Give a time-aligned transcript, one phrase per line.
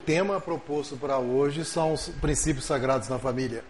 [0.00, 3.62] O tema proposto para hoje são os princípios sagrados na família.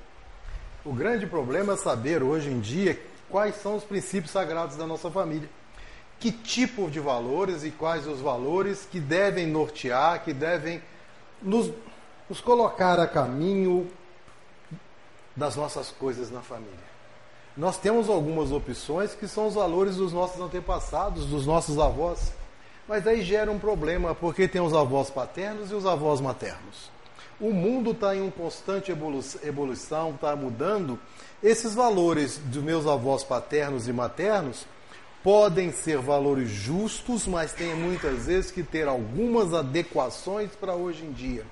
[0.84, 5.10] O grande problema é saber hoje em dia quais são os princípios sagrados da nossa
[5.10, 5.50] família.
[6.20, 10.80] Que tipo de valores e quais os valores que devem nortear, que devem
[11.42, 11.72] nos,
[12.28, 13.90] nos colocar a caminho
[15.34, 16.90] das nossas coisas na família.
[17.56, 22.32] Nós temos algumas opções que são os valores dos nossos antepassados, dos nossos avós.
[22.90, 26.90] Mas aí gera um problema, porque tem os avós paternos e os avós maternos.
[27.40, 30.98] O mundo está em uma constante evolução, está mudando.
[31.40, 34.66] Esses valores dos meus avós paternos e maternos
[35.22, 41.12] podem ser valores justos, mas tem muitas vezes que ter algumas adequações para hoje em
[41.12, 41.46] dia.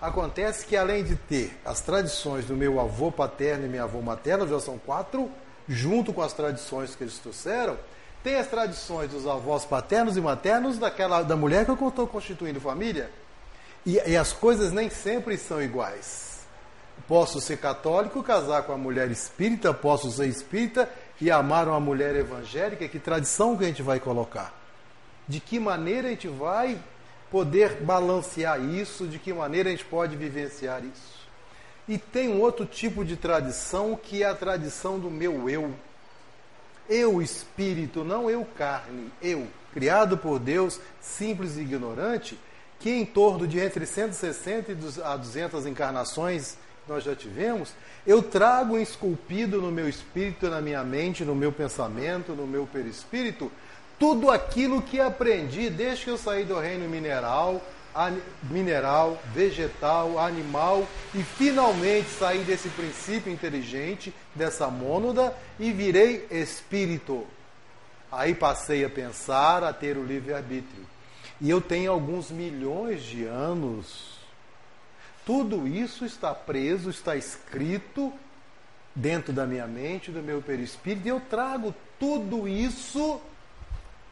[0.00, 4.46] Acontece que além de ter as tradições do meu avô paterno e minha avó materna,
[4.46, 5.30] já são quatro,
[5.68, 7.76] junto com as tradições que eles trouxeram,
[8.22, 12.60] tem as tradições dos avós paternos e maternos daquela da mulher que eu estou constituindo
[12.60, 13.10] família.
[13.84, 16.40] E, e, as coisas nem sempre são iguais.
[17.08, 22.14] Posso ser católico, casar com uma mulher espírita, posso ser espírita e amar uma mulher
[22.14, 22.86] evangélica.
[22.86, 24.54] Que tradição que a gente vai colocar?
[25.26, 26.78] De que maneira a gente vai
[27.30, 29.06] poder balancear isso?
[29.06, 31.20] De que maneira a gente pode vivenciar isso?
[31.88, 35.74] E tem um outro tipo de tradição que é a tradição do meu eu
[36.90, 42.38] eu espírito, não eu carne, eu, criado por Deus, simples e ignorante,
[42.80, 47.72] que em torno de entre 160 a 200 encarnações nós já tivemos,
[48.04, 53.52] eu trago esculpido no meu espírito, na minha mente, no meu pensamento, no meu perispírito,
[53.98, 57.62] tudo aquilo que aprendi desde que eu saí do reino mineral,
[58.42, 67.26] mineral, vegetal, animal e finalmente saí desse princípio inteligente, dessa mônada e virei espírito.
[68.10, 70.86] Aí passei a pensar, a ter o livre-arbítrio.
[71.40, 74.18] E eu tenho alguns milhões de anos.
[75.24, 78.12] Tudo isso está preso, está escrito
[78.94, 83.20] dentro da minha mente, do meu perispírito, e eu trago tudo isso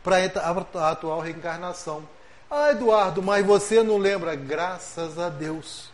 [0.03, 2.03] para a atual reencarnação.
[2.51, 4.35] Ah, Eduardo, mas você não lembra?
[4.35, 5.91] Graças a Deus.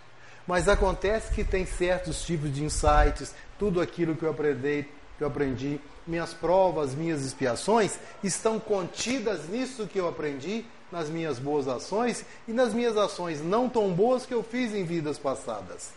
[0.47, 4.87] Mas acontece que tem certos tipos de insights, tudo aquilo que eu aprendi,
[5.19, 11.41] que eu aprendi, minhas provas, minhas expiações, estão contidas nisso que eu aprendi, nas minhas
[11.41, 15.91] boas ações e nas minhas ações não tão boas que eu fiz em vidas passadas.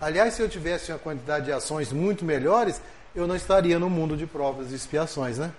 [0.00, 2.80] Aliás, se eu tivesse uma quantidade de ações muito melhores,
[3.12, 5.52] eu não estaria no mundo de provas e expiações, né?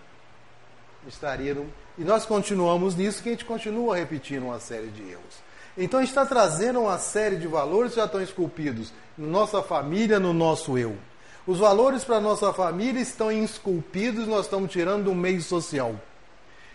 [1.07, 5.45] Estaria no, e nós continuamos nisso que a gente continua repetindo uma série de erros.
[5.77, 9.61] Então a gente está trazendo uma série de valores que já estão esculpidos na nossa
[9.61, 10.97] família, no nosso eu.
[11.45, 15.95] Os valores para a nossa família estão esculpidos, nós estamos tirando do meio social.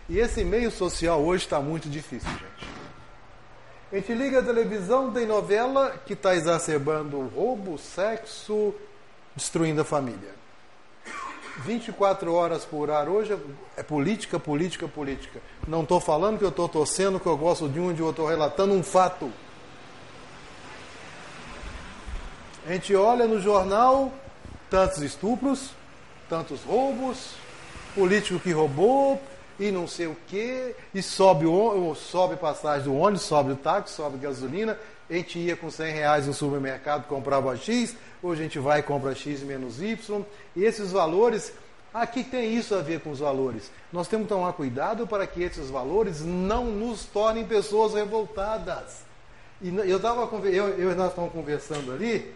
[0.07, 2.71] E esse meio social hoje está muito difícil, gente.
[3.91, 8.73] A gente liga a televisão, tem novela que está exacerbando roubo, sexo,
[9.35, 10.40] destruindo a família.
[11.59, 13.37] 24 horas por ar hoje
[13.77, 15.41] é política, política, política.
[15.67, 18.27] Não estou falando que eu estou torcendo, que eu gosto de um de outro, estou
[18.27, 19.31] relatando um fato.
[22.65, 24.11] A gente olha no jornal
[24.69, 25.71] tantos estupros,
[26.29, 27.35] tantos roubos,
[27.93, 29.21] político que roubou
[29.61, 33.93] e não sei o que, e sobe, o, sobe passagem do ônibus, sobe o táxi,
[33.93, 34.75] sobe gasolina.
[35.07, 38.83] A gente ia com 100 reais no supermercado, comprava X, hoje a gente vai e
[38.83, 40.25] compra X menos Y.
[40.55, 41.53] E esses valores,
[41.93, 43.69] aqui tem isso a ver com os valores.
[43.93, 49.03] Nós temos que tomar cuidado para que esses valores não nos tornem pessoas revoltadas.
[49.61, 52.33] E eu estava eu, eu nós estávamos conversando ali,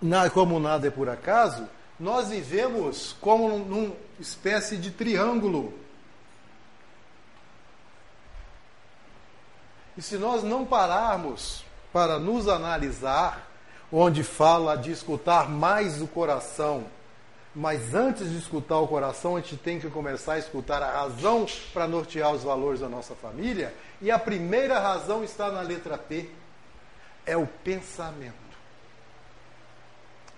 [0.00, 1.68] na, como nada é por acaso,
[2.00, 5.74] nós vivemos como numa espécie de triângulo.
[9.98, 13.50] E se nós não pararmos para nos analisar,
[13.92, 16.86] onde fala de escutar mais o coração.
[17.52, 21.44] Mas antes de escutar o coração, a gente tem que começar a escutar a razão
[21.72, 23.74] para nortear os valores da nossa família.
[24.00, 26.30] E a primeira razão está na letra P:
[27.26, 28.34] é o pensamento.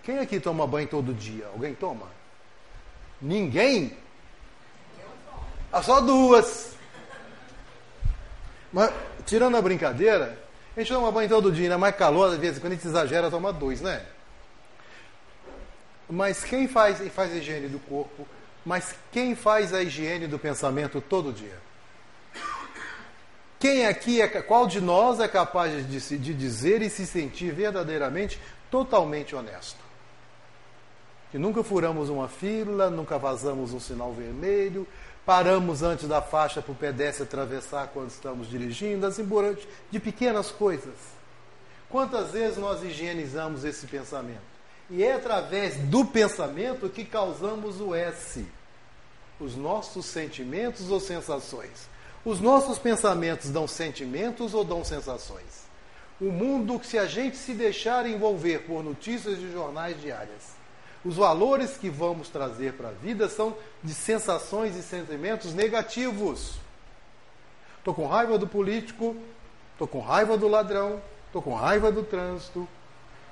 [0.02, 1.46] Quem aqui toma banho todo dia?
[1.52, 2.06] Alguém toma?
[3.20, 3.94] Ninguém?
[5.70, 6.74] Ah, só duas.
[8.72, 8.90] Mas,
[9.26, 10.38] tirando a brincadeira,
[10.76, 13.30] a gente toma banho todo dia, ainda mais calor, às vezes, quando a gente exagera,
[13.30, 14.04] toma dois, né?
[16.08, 18.26] Mas quem faz, faz a higiene do corpo?
[18.64, 21.58] Mas quem faz a higiene do pensamento todo dia?
[23.58, 28.40] Quem aqui é, qual de nós é capaz de, de dizer e se sentir verdadeiramente
[28.70, 29.90] totalmente honesto?
[31.30, 34.86] que nunca furamos uma fila, nunca vazamos um sinal vermelho,
[35.30, 40.00] paramos antes da faixa para o pedestre atravessar quando estamos dirigindo, assim por diante, de
[40.00, 40.92] pequenas coisas.
[41.88, 44.42] Quantas vezes nós higienizamos esse pensamento?
[44.90, 48.44] E é através do pensamento que causamos o S,
[49.38, 51.88] os nossos sentimentos ou sensações.
[52.24, 55.62] Os nossos pensamentos dão sentimentos ou dão sensações?
[56.20, 60.59] O mundo, se a gente se deixar envolver por notícias de jornais diárias,
[61.04, 66.58] os valores que vamos trazer para a vida são de sensações e sentimentos negativos.
[67.78, 69.16] Estou com raiva do político,
[69.72, 72.68] estou com raiva do ladrão, estou com raiva do trânsito.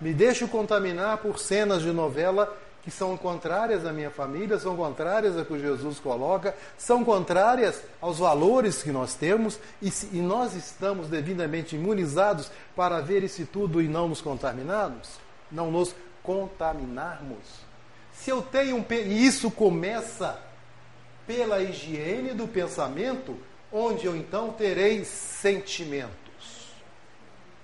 [0.00, 5.36] Me deixo contaminar por cenas de novela que são contrárias à minha família, são contrárias
[5.36, 10.54] a que Jesus coloca, são contrárias aos valores que nós temos e, se, e nós
[10.54, 15.10] estamos devidamente imunizados para ver isso tudo e não nos contaminarmos,
[15.52, 15.94] não nos
[16.28, 17.38] contaminarmos.
[18.12, 20.38] Se eu tenho um e isso começa
[21.26, 23.38] pela higiene do pensamento,
[23.72, 26.12] onde eu então terei sentimentos.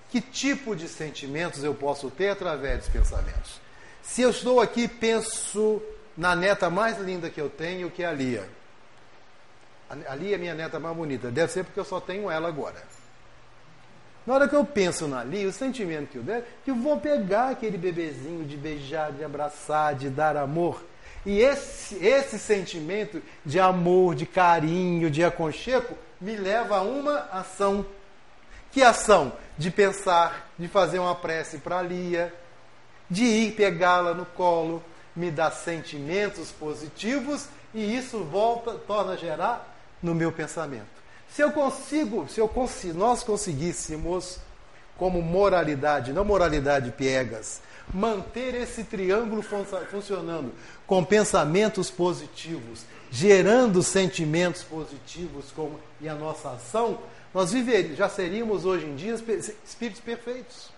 [0.09, 3.61] Que tipo de sentimentos eu posso ter através dos pensamentos?
[4.01, 5.79] Se eu estou aqui penso
[6.17, 8.49] na neta mais linda que eu tenho, que é a Lia.
[10.09, 11.29] A Lia é minha neta mais bonita.
[11.29, 12.81] Deve ser porque eu só tenho ela agora.
[14.25, 16.99] Na hora que eu penso na Lia, o sentimento que eu der, que eu vou
[16.99, 20.83] pegar aquele bebezinho de beijar, de abraçar, de dar amor.
[21.25, 27.85] E esse, esse sentimento de amor, de carinho, de aconchego, me leva a uma ação.
[28.71, 29.33] Que ação?
[29.57, 32.33] De pensar, de fazer uma prece para a Lia,
[33.09, 34.83] de ir pegá-la no colo,
[35.15, 40.94] me dá sentimentos positivos e isso volta, torna a gerar no meu pensamento.
[41.35, 44.39] Se eu consigo, se eu consigo, nós conseguíssemos,
[44.97, 47.59] como moralidade, não moralidade piegas,
[47.93, 50.53] manter esse triângulo funcionando
[50.87, 56.99] com pensamentos positivos, gerando sentimentos positivos como e a nossa ação,
[57.33, 60.69] nós viveríamos, já seríamos hoje em dia espíritos perfeitos.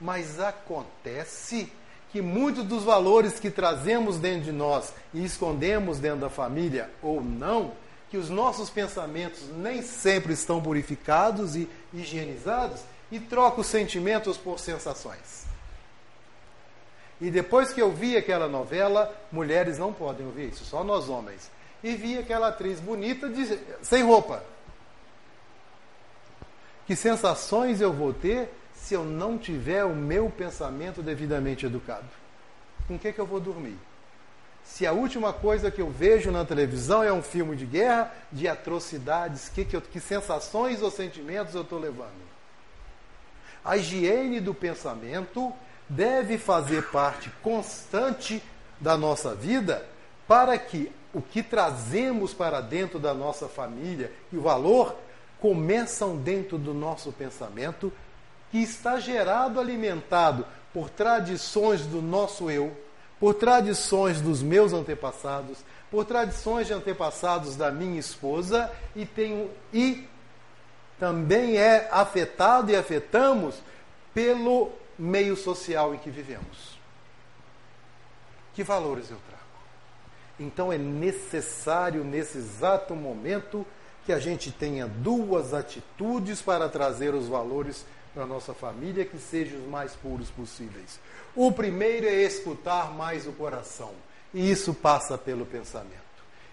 [0.00, 1.72] Mas acontece
[2.12, 7.20] que muitos dos valores que trazemos dentro de nós e escondemos dentro da família ou
[7.20, 7.72] não,
[8.10, 12.80] que os nossos pensamentos nem sempre estão purificados e higienizados
[13.10, 15.46] e troca os sentimentos por sensações.
[17.20, 21.50] E depois que eu vi aquela novela, mulheres não podem ouvir isso, só nós homens.
[21.84, 24.42] E vi aquela atriz bonita de, sem roupa.
[26.86, 32.08] Que sensações eu vou ter se eu não tiver o meu pensamento devidamente educado?
[32.88, 33.78] Com o que, que eu vou dormir?
[34.72, 38.46] Se a última coisa que eu vejo na televisão é um filme de guerra, de
[38.46, 42.30] atrocidades, que, que, que sensações ou sentimentos eu estou levando?
[43.64, 45.52] A higiene do pensamento
[45.88, 48.40] deve fazer parte constante
[48.80, 49.84] da nossa vida
[50.26, 54.96] para que o que trazemos para dentro da nossa família e o valor
[55.40, 57.92] começam dentro do nosso pensamento,
[58.52, 62.72] que está gerado, alimentado por tradições do nosso eu,
[63.20, 65.58] por tradições dos meus antepassados,
[65.90, 70.08] por tradições de antepassados da minha esposa e tenho e
[70.98, 73.62] também é afetado e afetamos
[74.14, 76.78] pelo meio social em que vivemos.
[78.54, 79.42] Que valores eu trago?
[80.38, 83.66] Então é necessário nesse exato momento
[84.04, 89.18] que a gente tenha duas atitudes para trazer os valores para a nossa família que
[89.18, 90.98] sejam os mais puros possíveis.
[91.34, 93.92] O primeiro é escutar mais o coração,
[94.34, 95.98] e isso passa pelo pensamento.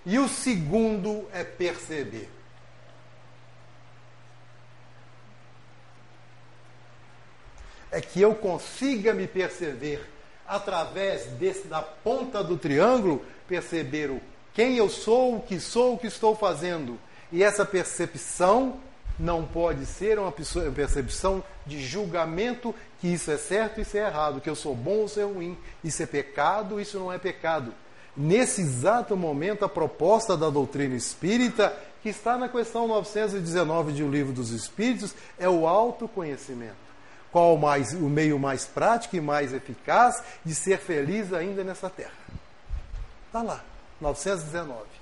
[0.06, 2.30] E o segundo é perceber.
[7.92, 10.08] É que eu consiga me perceber
[10.48, 14.22] através desse, da ponta do triângulo, perceber o
[14.58, 17.00] quem eu sou, o que sou, o que estou fazendo.
[17.32, 18.80] E essa percepção
[19.20, 24.50] não pode ser uma percepção de julgamento que isso é certo, isso é errado, que
[24.50, 27.74] eu sou bom ou é ruim, isso é pecado, isso não é pecado.
[28.16, 34.10] Nesse exato momento, a proposta da doutrina espírita, que está na questão 919 de O
[34.10, 36.88] Livro dos Espíritos, é o autoconhecimento.
[37.32, 42.12] Qual mais, o meio mais prático e mais eficaz de ser feliz ainda nessa terra?
[43.28, 43.64] Está lá,
[44.02, 44.97] 919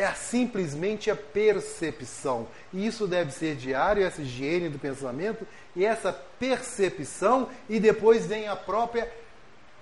[0.00, 2.46] é simplesmente a percepção.
[2.72, 8.46] E isso deve ser diário, essa higiene do pensamento e essa percepção, e depois vem
[8.46, 9.10] a própria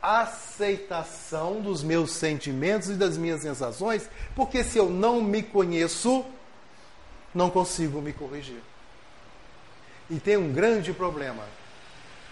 [0.00, 6.24] aceitação dos meus sentimentos e das minhas sensações, porque se eu não me conheço,
[7.34, 8.62] não consigo me corrigir.
[10.08, 11.44] E tem um grande problema,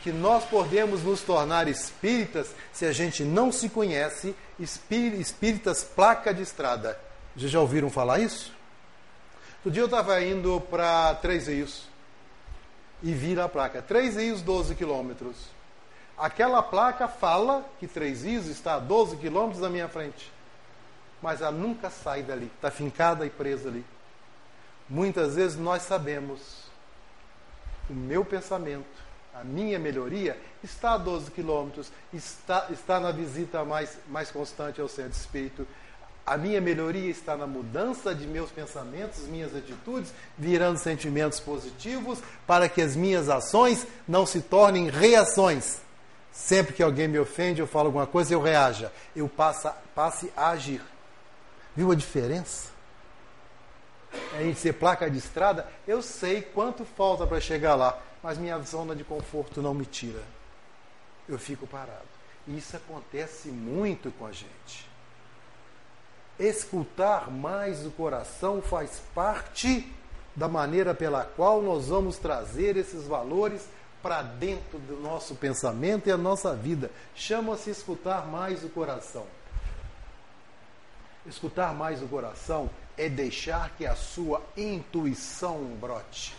[0.03, 6.43] que nós podemos nos tornar espíritas se a gente não se conhece, espíritas placa de
[6.43, 7.04] estrada.
[7.37, 8.53] Vocês já ouviram falar isso?
[9.57, 11.89] Outro dia eu estava indo para Três Rios
[13.03, 13.83] e vi a placa.
[13.83, 15.37] Três Rios, 12 quilômetros.
[16.17, 20.33] Aquela placa fala que Três Rios está a 12 quilômetros da minha frente.
[21.21, 23.85] Mas ela nunca sai dali, está fincada e presa ali.
[24.89, 26.65] Muitas vezes nós sabemos
[27.91, 33.99] o meu pensamento a minha melhoria está a 12 quilômetros, está, está na visita mais,
[34.09, 35.67] mais constante ao centro espírito.
[36.27, 42.69] A minha melhoria está na mudança de meus pensamentos, minhas atitudes, virando sentimentos positivos, para
[42.69, 45.79] que as minhas ações não se tornem reações.
[46.33, 48.91] Sempre que alguém me ofende, eu falo alguma coisa, eu reaja.
[49.15, 50.81] Eu passe, passe a agir.
[51.77, 52.69] Viu a diferença?
[54.33, 58.59] A gente ser placa de estrada, eu sei quanto falta para chegar lá mas minha
[58.61, 60.23] zona de conforto não me tira.
[61.29, 62.09] Eu fico parado.
[62.49, 64.89] Isso acontece muito com a gente.
[66.39, 69.91] Escutar mais o coração faz parte
[70.35, 73.69] da maneira pela qual nós vamos trazer esses valores
[74.03, 76.91] para dentro do nosso pensamento e a nossa vida.
[77.15, 79.27] Chama-se escutar mais o coração.
[81.27, 86.35] Escutar mais o coração é deixar que a sua intuição brote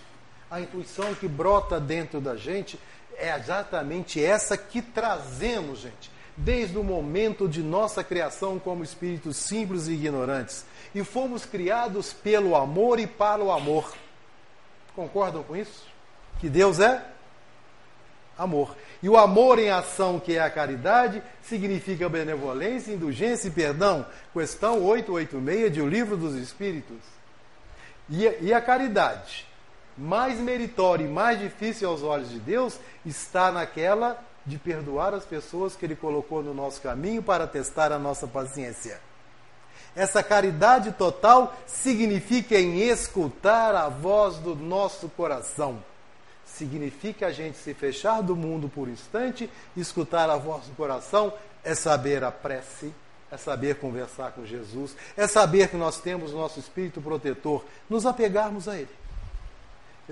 [0.50, 2.80] a intuição que brota dentro da gente
[3.18, 9.88] é exatamente essa que trazemos, gente, desde o momento de nossa criação como espíritos simples
[9.88, 10.66] e ignorantes.
[10.94, 13.94] E fomos criados pelo amor e para o amor.
[14.96, 15.86] Concordam com isso?
[16.40, 17.04] Que Deus é
[18.38, 18.76] amor.
[19.02, 24.06] E o amor em ação, que é a caridade, significa benevolência, indulgência e perdão.
[24.34, 26.98] Questão 886 de O Livro dos Espíritos.
[28.10, 29.48] E, a caridade?
[29.98, 35.76] mais meritória e mais difícil aos olhos de Deus está naquela de perdoar as pessoas
[35.76, 39.00] que Ele colocou no nosso caminho para testar a nossa paciência.
[39.96, 45.84] Essa caridade total significa em escutar a voz do nosso coração.
[46.46, 51.34] Significa a gente se fechar do mundo por um instante, escutar a voz do coração,
[51.64, 52.94] é saber a prece,
[53.32, 58.06] é saber conversar com Jesus, é saber que nós temos o nosso espírito protetor, nos
[58.06, 59.06] apegarmos a Ele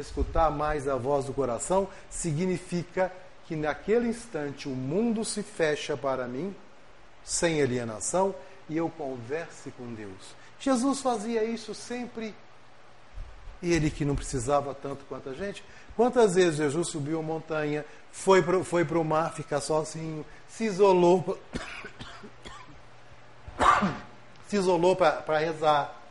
[0.01, 3.11] escutar mais a voz do coração, significa
[3.53, 6.55] que naquele instante o mundo se fecha para mim,
[7.23, 8.33] sem alienação,
[8.67, 10.35] e eu converse com Deus.
[10.59, 12.33] Jesus fazia isso sempre.
[13.61, 15.63] E ele que não precisava tanto quanto a gente.
[15.95, 21.37] Quantas vezes Jesus subiu a montanha, foi para foi o mar ficar sozinho, se isolou,
[24.49, 26.01] se isolou para rezar,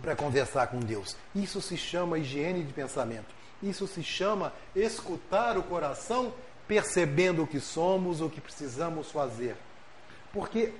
[0.00, 1.16] para conversar com Deus.
[1.32, 3.41] Isso se chama higiene de pensamento.
[3.62, 6.34] Isso se chama escutar o coração,
[6.66, 9.56] percebendo o que somos, o que precisamos fazer.
[10.32, 10.72] Porque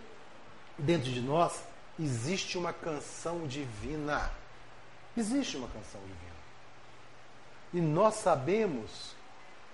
[0.77, 1.62] dentro de nós
[1.99, 4.31] existe uma canção divina.
[5.17, 6.33] Existe uma canção divina.
[7.73, 9.15] E nós sabemos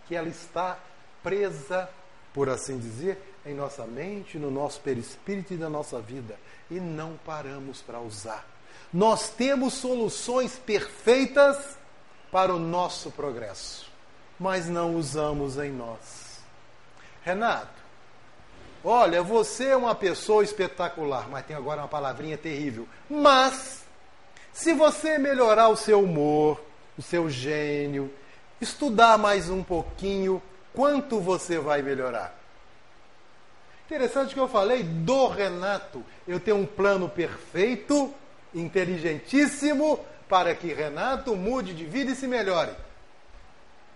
[0.07, 0.79] que ela está
[1.23, 1.89] presa,
[2.33, 6.39] por assim dizer, em nossa mente, no nosso perispírito e na nossa vida.
[6.71, 8.47] E não paramos para usar.
[8.93, 11.77] Nós temos soluções perfeitas
[12.31, 13.91] para o nosso progresso,
[14.39, 16.41] mas não usamos em nós.
[17.23, 17.69] Renato,
[18.85, 22.87] olha, você é uma pessoa espetacular, mas tem agora uma palavrinha terrível.
[23.09, 23.85] Mas,
[24.53, 26.61] se você melhorar o seu humor,
[26.97, 28.13] o seu gênio,
[28.61, 30.43] estudar mais um pouquinho,
[30.75, 32.37] quanto você vai melhorar?
[33.87, 36.05] Interessante que eu falei do Renato.
[36.27, 38.13] Eu tenho um plano perfeito
[38.55, 42.73] inteligentíssimo para que Renato mude de vida e se melhore.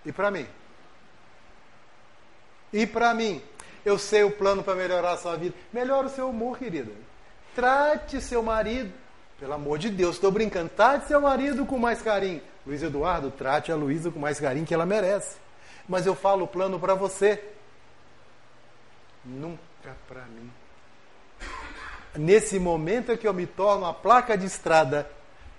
[0.05, 0.47] E para mim?
[2.73, 3.43] E para mim?
[3.85, 5.55] Eu sei o plano para melhorar a sua vida.
[5.73, 6.93] Melhora o seu humor, querida.
[7.55, 8.93] Trate seu marido,
[9.39, 12.41] pelo amor de Deus, estou brincando, trate seu marido com mais carinho.
[12.67, 15.37] Luiz Eduardo, trate a Luísa com mais carinho que ela merece.
[15.87, 17.43] Mas eu falo o plano para você.
[19.25, 19.59] Nunca
[20.09, 20.51] para mim
[22.17, 25.09] nesse momento é que eu me torno a placa de estrada,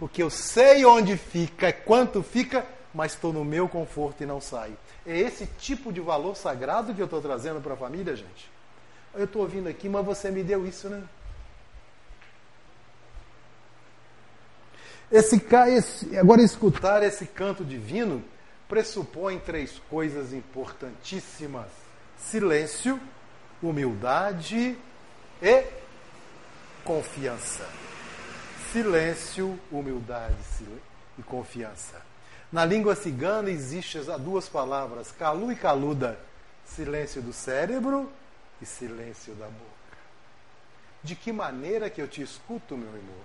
[0.04, 4.78] porque eu sei onde fica, quanto fica, mas estou no meu conforto e não saio.
[5.06, 8.52] É esse tipo de valor sagrado que eu estou trazendo para a família, gente.
[9.14, 11.02] Eu estou ouvindo aqui, mas você me deu isso, né?
[15.10, 18.22] Esse, esse, agora, escutar esse canto divino
[18.68, 21.68] pressupõe três coisas importantíssimas:
[22.18, 23.00] silêncio,
[23.62, 24.78] humildade
[25.42, 25.64] e
[26.84, 27.83] confiança.
[28.74, 30.34] Silêncio, humildade
[31.16, 32.02] e confiança.
[32.52, 36.20] Na língua cigana existem as duas palavras, calu e caluda,
[36.66, 38.12] silêncio do cérebro
[38.60, 40.00] e silêncio da boca.
[41.04, 43.16] De que maneira que eu te escuto, meu irmão?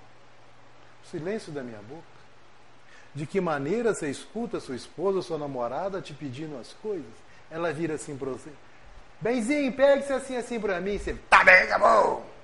[1.10, 2.02] silêncio da minha boca.
[3.14, 7.06] De que maneira você escuta sua esposa, sua namorada te pedindo as coisas?
[7.50, 8.50] Ela vira assim para você:
[9.18, 10.98] Benzinho, pegue-se assim assim para mim.
[10.98, 12.37] Você, tá bem, acabou.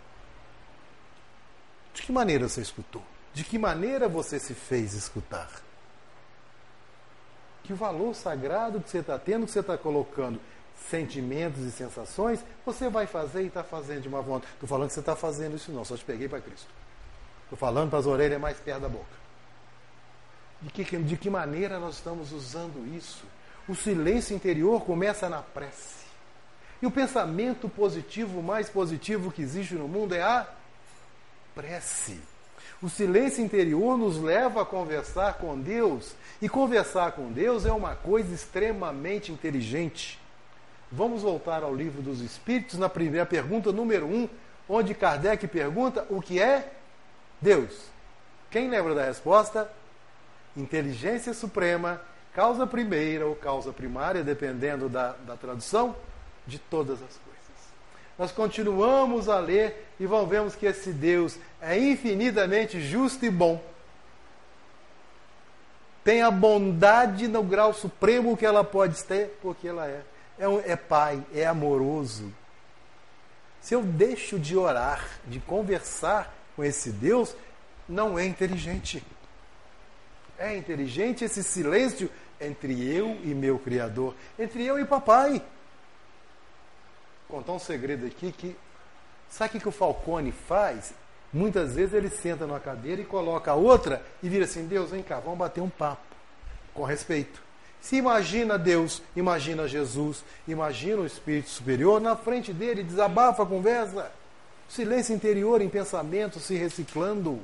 [1.95, 3.03] De que maneira você escutou?
[3.33, 5.49] De que maneira você se fez escutar?
[7.63, 10.39] Que o valor sagrado que você está tendo, que você está colocando,
[10.91, 14.53] sentimentos e sensações, você vai fazer e está fazendo de uma vontade.
[14.53, 16.69] Estou falando que você está fazendo isso não, só te peguei para Cristo.
[17.45, 19.25] Estou falando para as orelhas mais perto da boca.
[20.61, 23.25] De que, de que maneira nós estamos usando isso?
[23.69, 26.05] O silêncio interior começa na prece.
[26.83, 30.47] E o pensamento positivo, mais positivo que existe no mundo é a
[31.55, 32.21] prece.
[32.83, 36.15] O silêncio interior nos leva a conversar com Deus.
[36.43, 40.21] E conversar com Deus é uma coisa extremamente inteligente.
[40.93, 44.29] Vamos voltar ao livro dos Espíritos, na primeira pergunta, número um,
[44.69, 46.73] onde Kardec pergunta o que é
[47.41, 47.87] Deus.
[48.51, 49.71] Quem lembra da resposta?
[50.57, 52.01] Inteligência suprema,
[52.33, 55.97] causa primeira ou causa primária, dependendo da, da tradução,
[56.47, 57.34] de todas as coisas.
[58.19, 63.61] Nós continuamos a ler e vamos ver que esse Deus é infinitamente justo e bom.
[66.05, 70.03] Tem a bondade no grau supremo que ela pode ter, porque ela é.
[70.39, 72.33] É, um, é pai, é amoroso.
[73.61, 77.35] Se eu deixo de orar, de conversar com esse Deus
[77.89, 79.03] não é inteligente.
[80.39, 85.43] É inteligente esse silêncio entre eu e meu Criador, entre eu e papai.
[87.29, 88.57] Contar um segredo aqui que.
[89.29, 90.93] Sabe o que o Falcone faz?
[91.33, 95.03] Muitas vezes ele senta numa cadeira e coloca a outra e vira assim: Deus, vem
[95.03, 96.03] cá, vamos bater um papo.
[96.73, 97.43] Com respeito.
[97.81, 104.11] Se imagina Deus, imagina Jesus, imagina o Espírito Superior, na frente dele, desabafa a conversa.
[104.69, 107.41] Silêncio interior em pensamento se reciclando.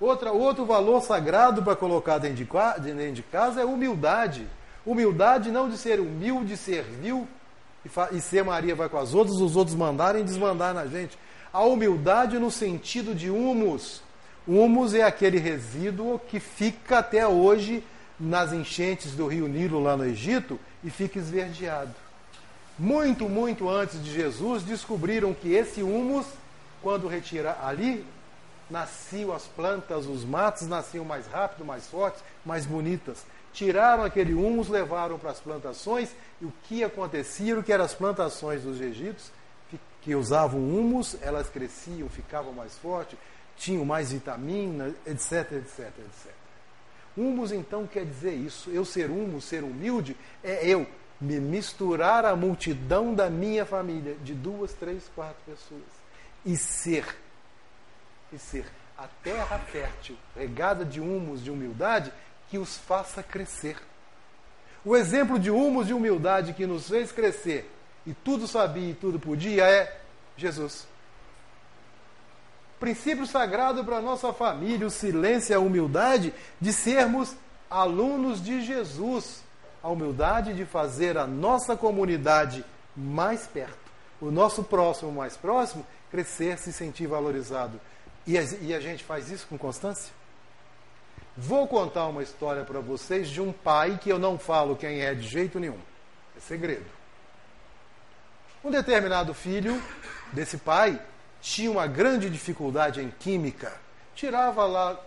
[0.00, 2.48] Outra, outro valor sagrado para colocar dentro de,
[2.82, 4.46] dentro de casa é humildade.
[4.84, 7.28] Humildade não de ser humilde, servil
[7.86, 11.18] e, e ser Maria vai com as outras, os outros mandarem desmandar na gente.
[11.52, 14.02] A humildade no sentido de humus.
[14.46, 17.82] Humus é aquele resíduo que fica até hoje
[18.18, 21.94] nas enchentes do rio Nilo lá no Egito e fica esverdeado.
[22.78, 26.26] Muito, muito antes de Jesus, descobriram que esse humus
[26.86, 28.06] quando retirar ali,
[28.70, 33.24] nasciam as plantas, os matos nasciam mais rápido, mais fortes, mais bonitas.
[33.56, 36.10] Tiraram aquele humus, levaram para as plantações,
[36.42, 37.62] e o que acontecia?
[37.62, 39.32] Que eram as plantações dos egípcios,
[40.02, 43.18] que usavam humus, elas cresciam, ficavam mais fortes,
[43.56, 46.32] tinham mais vitamina, etc, etc, etc.
[47.16, 48.68] Humus então quer dizer isso.
[48.68, 50.14] Eu ser humus, ser humilde,
[50.44, 50.86] é eu
[51.18, 55.80] me misturar à multidão da minha família, de duas, três, quatro pessoas
[56.44, 57.06] e ser,
[58.30, 58.66] e ser
[58.98, 62.12] a terra fértil, regada de humus de humildade,
[62.48, 63.76] que os faça crescer.
[64.84, 67.70] O exemplo de humus de humildade que nos fez crescer
[68.06, 70.00] e tudo sabia e tudo podia é
[70.36, 70.86] Jesus.
[72.78, 77.34] Princípio sagrado para a nossa família, o silêncio e a humildade de sermos
[77.70, 79.42] alunos de Jesus.
[79.82, 82.64] A humildade de fazer a nossa comunidade
[82.96, 83.78] mais perto,
[84.20, 87.80] o nosso próximo mais próximo crescer, se sentir valorizado.
[88.26, 90.12] E a, e a gente faz isso com constância?
[91.36, 95.14] Vou contar uma história para vocês de um pai que eu não falo quem é
[95.14, 95.78] de jeito nenhum.
[96.34, 96.86] É segredo.
[98.64, 99.80] Um determinado filho
[100.32, 101.00] desse pai
[101.40, 103.72] tinha uma grande dificuldade em química.
[104.14, 104.98] Tirava lá.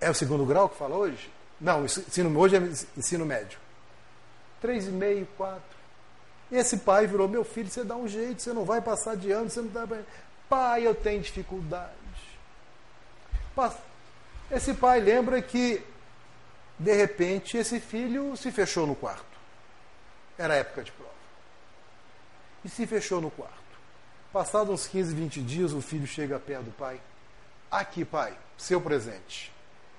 [0.00, 1.30] É o segundo grau que fala hoje?
[1.60, 2.60] Não, ensino, hoje é
[2.96, 3.58] ensino médio.
[4.60, 5.76] Três e meio, quatro.
[6.50, 9.48] Esse pai virou: Meu filho, você dá um jeito, você não vai passar de ano,
[9.48, 9.86] você não dá.
[10.48, 11.92] Pai, eu tenho dificuldade.
[14.50, 15.82] Esse pai lembra que,
[16.78, 19.24] de repente, esse filho se fechou no quarto.
[20.38, 21.10] Era época de prova.
[22.64, 23.54] E se fechou no quarto.
[24.32, 27.00] Passados uns 15, 20 dias, o filho chega perto do pai.
[27.70, 29.52] Aqui, pai, seu presente.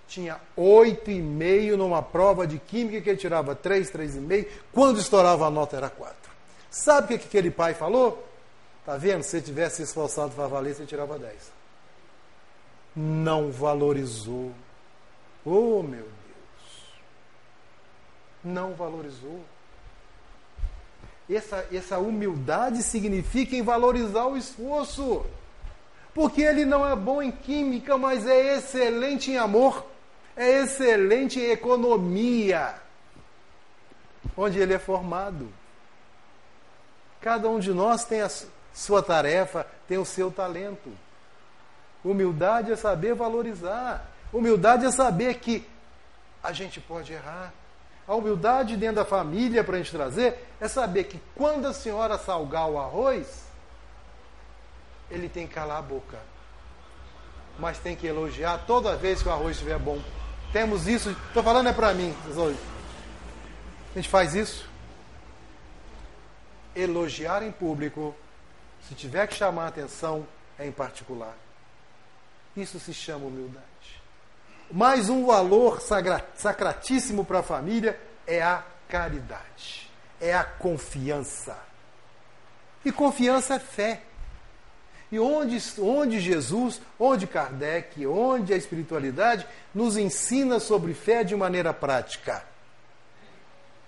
[0.07, 4.47] Tinha oito e meio numa prova de química que ele tirava três, três e meio.
[4.71, 6.31] Quando estourava a nota era quatro.
[6.69, 8.25] Sabe o que aquele pai falou?
[8.85, 9.23] Tá vendo?
[9.23, 11.56] Se tivesse esforçado para valer, você tirava 10.
[12.99, 14.51] Não valorizou.
[15.45, 16.93] Oh, meu Deus.
[18.43, 19.39] Não valorizou.
[21.29, 25.23] Essa, essa humildade significa em valorizar o esforço.
[26.11, 29.85] Porque ele não é bom em química, mas é excelente em amor,
[30.35, 32.73] é excelente em economia
[34.35, 35.53] onde ele é formado.
[37.21, 38.29] Cada um de nós tem a
[38.73, 40.91] sua tarefa, tem o seu talento.
[42.07, 44.09] Humildade é saber valorizar.
[44.31, 45.67] Humildade é saber que
[46.41, 47.53] a gente pode errar.
[48.07, 52.17] A humildade dentro da família para a gente trazer é saber que quando a senhora
[52.17, 53.43] salgar o arroz,
[55.11, 56.17] ele tem que calar a boca.
[57.59, 60.01] Mas tem que elogiar toda vez que o arroz estiver bom.
[60.53, 62.15] Temos isso, estou falando é para mim.
[62.29, 64.69] A gente faz isso.
[66.73, 68.15] Elogiar em público,
[68.87, 70.25] se tiver que chamar a atenção,
[70.57, 71.35] é em particular.
[72.57, 73.65] Isso se chama humildade.
[74.71, 79.89] Mais um valor sacratíssimo para a família é a caridade,
[80.19, 81.55] é a confiança.
[82.83, 84.01] E confiança é fé.
[85.11, 91.73] E onde, onde Jesus, onde Kardec, onde a espiritualidade nos ensina sobre fé de maneira
[91.73, 92.43] prática?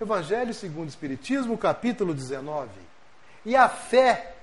[0.00, 2.70] Evangelho segundo o Espiritismo, capítulo 19.
[3.44, 4.34] E a fé,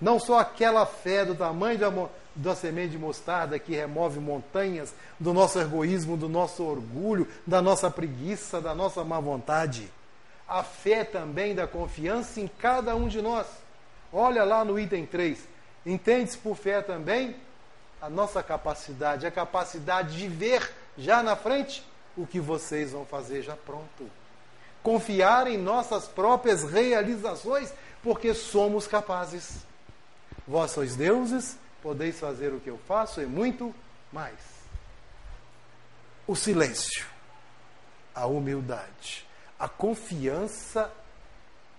[0.00, 1.90] não só aquela fé do tamanho da,
[2.36, 7.90] da semente de mostarda que remove montanhas do nosso egoísmo, do nosso orgulho, da nossa
[7.90, 9.90] preguiça, da nossa má vontade.
[10.46, 13.46] A fé também da confiança em cada um de nós.
[14.12, 17.36] Olha lá no item 3 Entende-se por fé também
[18.02, 20.68] a nossa capacidade, a capacidade de ver
[20.98, 24.10] já na frente o que vocês vão fazer já pronto.
[24.82, 27.72] Confiar em nossas próprias realizações,
[28.02, 29.58] porque somos capazes.
[30.46, 33.72] Vós sois deuses, podeis fazer o que eu faço e muito
[34.12, 34.40] mais.
[36.26, 37.06] O silêncio,
[38.12, 39.24] a humildade,
[39.56, 40.92] a confiança,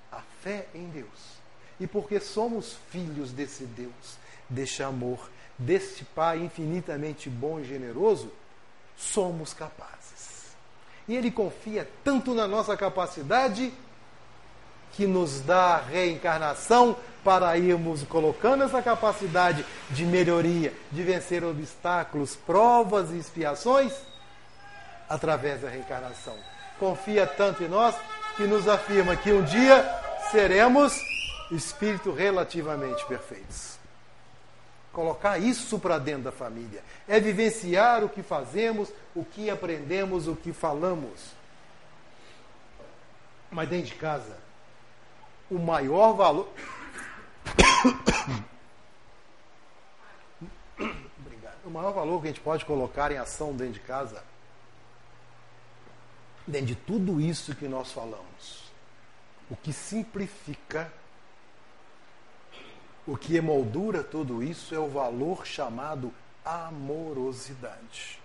[0.10, 1.38] a fé em Deus
[1.78, 4.18] e porque somos filhos desse Deus,
[4.50, 8.32] deste amor, deste Pai infinitamente bom e generoso,
[8.96, 10.56] somos capazes.
[11.06, 13.74] E Ele confia tanto na nossa capacidade
[14.98, 22.36] que nos dá a reencarnação para irmos colocando essa capacidade de melhoria, de vencer obstáculos,
[22.36, 23.94] provas e expiações
[25.08, 26.36] através da reencarnação.
[26.80, 27.96] Confia tanto em nós
[28.36, 29.88] que nos afirma que um dia
[30.32, 31.00] seremos
[31.52, 33.78] espírito relativamente perfeitos.
[34.92, 40.36] Colocar isso para dentro da família é vivenciar o que fazemos, o que aprendemos, o
[40.36, 41.38] que falamos.
[43.52, 44.47] Mas dentro de casa,
[45.50, 46.50] o maior valor.
[51.20, 51.66] Obrigado.
[51.66, 54.24] O maior valor que a gente pode colocar em ação dentro de casa,
[56.46, 58.72] dentro de tudo isso que nós falamos,
[59.50, 60.92] o que simplifica
[63.08, 68.20] o que emoldura tudo isso é o valor chamado amorosidade.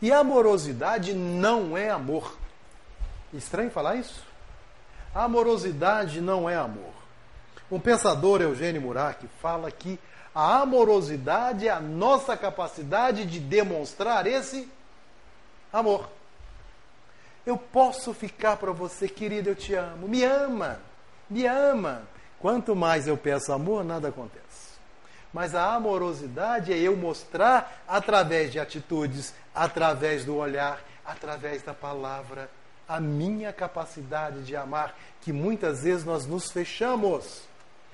[0.00, 2.36] E amorosidade não é amor.
[3.32, 4.24] Estranho falar isso?
[5.14, 6.92] A amorosidade não é amor.
[7.70, 9.98] Um pensador, Eugênio Murak, fala que
[10.34, 14.68] a amorosidade é a nossa capacidade de demonstrar esse
[15.72, 16.08] amor.
[17.46, 20.08] Eu posso ficar para você, querido, eu te amo.
[20.08, 20.80] Me ama,
[21.30, 22.02] me ama.
[22.40, 24.74] Quanto mais eu peço amor, nada acontece.
[25.32, 32.50] Mas a amorosidade é eu mostrar através de atitudes, através do olhar, através da palavra,
[32.88, 37.42] a minha capacidade de amar, que muitas vezes nós nos fechamos,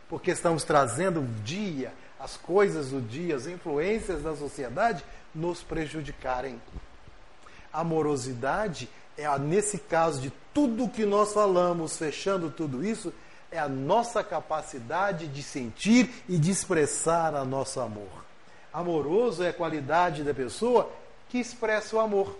[0.08, 6.60] porque estamos trazendo o dia, as coisas do dia, as influências da sociedade nos prejudicarem.
[7.72, 13.12] Amorosidade é, nesse caso de tudo que nós falamos, fechando tudo isso,
[13.50, 18.24] é a nossa capacidade de sentir e de expressar a nosso amor.
[18.72, 20.90] Amoroso é a qualidade da pessoa
[21.28, 22.36] que expressa o amor.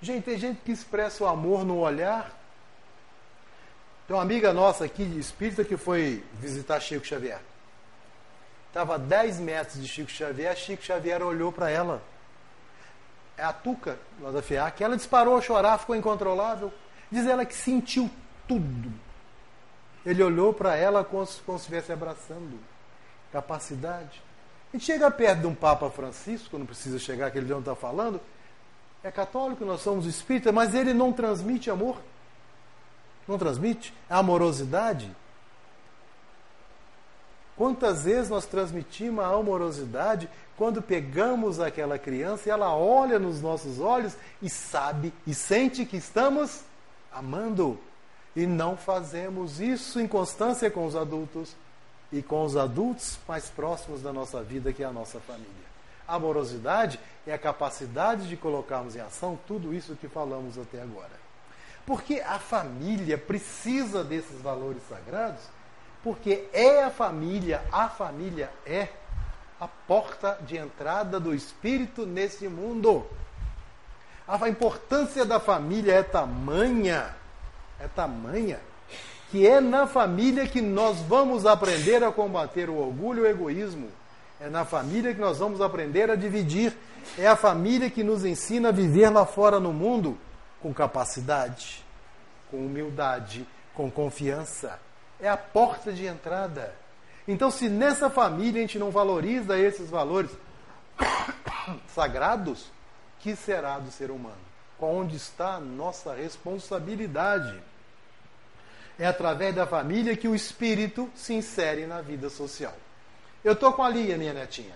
[0.00, 2.32] Gente, tem gente que expressa o amor no olhar.
[4.06, 7.40] Tem uma amiga nossa aqui de espírita que foi visitar Chico Xavier.
[8.68, 12.02] Estava a 10 metros de Chico Xavier, Chico Xavier olhou para ela.
[13.36, 16.72] É a Tuca, lá da FIAC, ela disparou a chorar, ficou incontrolável.
[17.10, 18.10] Diz ela que sentiu
[18.46, 18.92] tudo
[20.08, 22.58] ele olhou para ela como se, como se estivesse abraçando.
[23.30, 24.22] Capacidade.
[24.72, 27.74] A gente chega perto de um Papa Francisco, não precisa chegar, que ele não está
[27.74, 28.18] falando.
[29.02, 31.96] É católico, nós somos espíritas, mas ele não transmite amor.
[33.26, 35.14] Não transmite amorosidade.
[37.56, 43.80] Quantas vezes nós transmitimos a amorosidade quando pegamos aquela criança e ela olha nos nossos
[43.80, 46.62] olhos e sabe e sente que estamos
[47.12, 47.78] amando.
[48.34, 51.56] E não fazemos isso em constância com os adultos
[52.12, 55.67] e com os adultos mais próximos da nossa vida, que é a nossa família.
[56.08, 61.28] Amorosidade é a capacidade de colocarmos em ação tudo isso que falamos até agora.
[61.84, 65.42] Porque a família precisa desses valores sagrados,
[66.02, 68.88] porque é a família, a família é
[69.60, 73.06] a porta de entrada do espírito nesse mundo.
[74.26, 77.14] A importância da família é tamanha,
[77.80, 78.60] é tamanha,
[79.30, 83.88] que é na família que nós vamos aprender a combater o orgulho e o egoísmo.
[84.40, 86.76] É na família que nós vamos aprender a dividir.
[87.16, 90.16] É a família que nos ensina a viver lá fora no mundo
[90.60, 91.84] com capacidade,
[92.50, 94.78] com humildade, com confiança.
[95.20, 96.74] É a porta de entrada.
[97.26, 100.30] Então, se nessa família a gente não valoriza esses valores
[101.88, 102.70] sagrados,
[103.20, 104.36] que será do ser humano?
[104.80, 107.60] Onde está a nossa responsabilidade?
[108.98, 112.74] É através da família que o espírito se insere na vida social.
[113.48, 114.74] Eu estou com a Lia, minha netinha.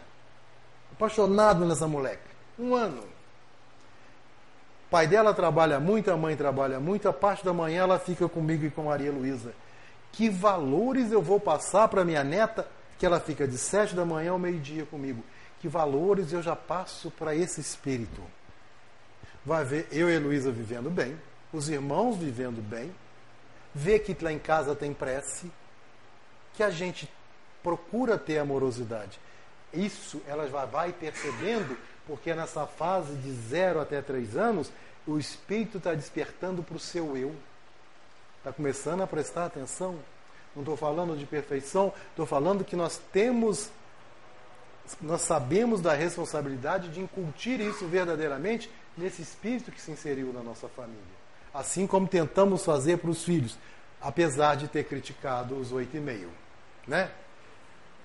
[0.93, 2.27] Apaixonado nessa moleque.
[2.59, 3.03] Um ano.
[3.03, 8.27] O pai dela trabalha muito, a mãe trabalha muito, a parte da manhã ela fica
[8.31, 9.53] comigo e com Maria Luísa.
[10.11, 12.67] Que valores eu vou passar para minha neta,
[12.99, 15.23] que ela fica de sete da manhã ao meio-dia comigo?
[15.61, 18.23] Que valores eu já passo para esse espírito?
[19.45, 21.21] Vai ver eu e a Luísa vivendo bem,
[21.53, 22.91] os irmãos vivendo bem,
[23.75, 25.53] ver que lá em casa tem prece,
[26.55, 27.07] que a gente
[27.63, 29.19] procura ter amorosidade.
[29.73, 34.71] Isso ela vai percebendo, porque nessa fase de zero até três anos,
[35.07, 37.35] o espírito está despertando para o seu eu.
[38.39, 39.99] Está começando a prestar atenção.
[40.55, 43.71] Não estou falando de perfeição, estou falando que nós temos,
[45.01, 50.69] nós sabemos da responsabilidade de incutir isso verdadeiramente nesse espírito que se inseriu na nossa
[50.69, 51.01] família.
[51.55, 53.57] Assim como tentamos fazer para os filhos,
[54.01, 56.31] apesar de ter criticado os oito e meio.
[56.87, 57.11] Né?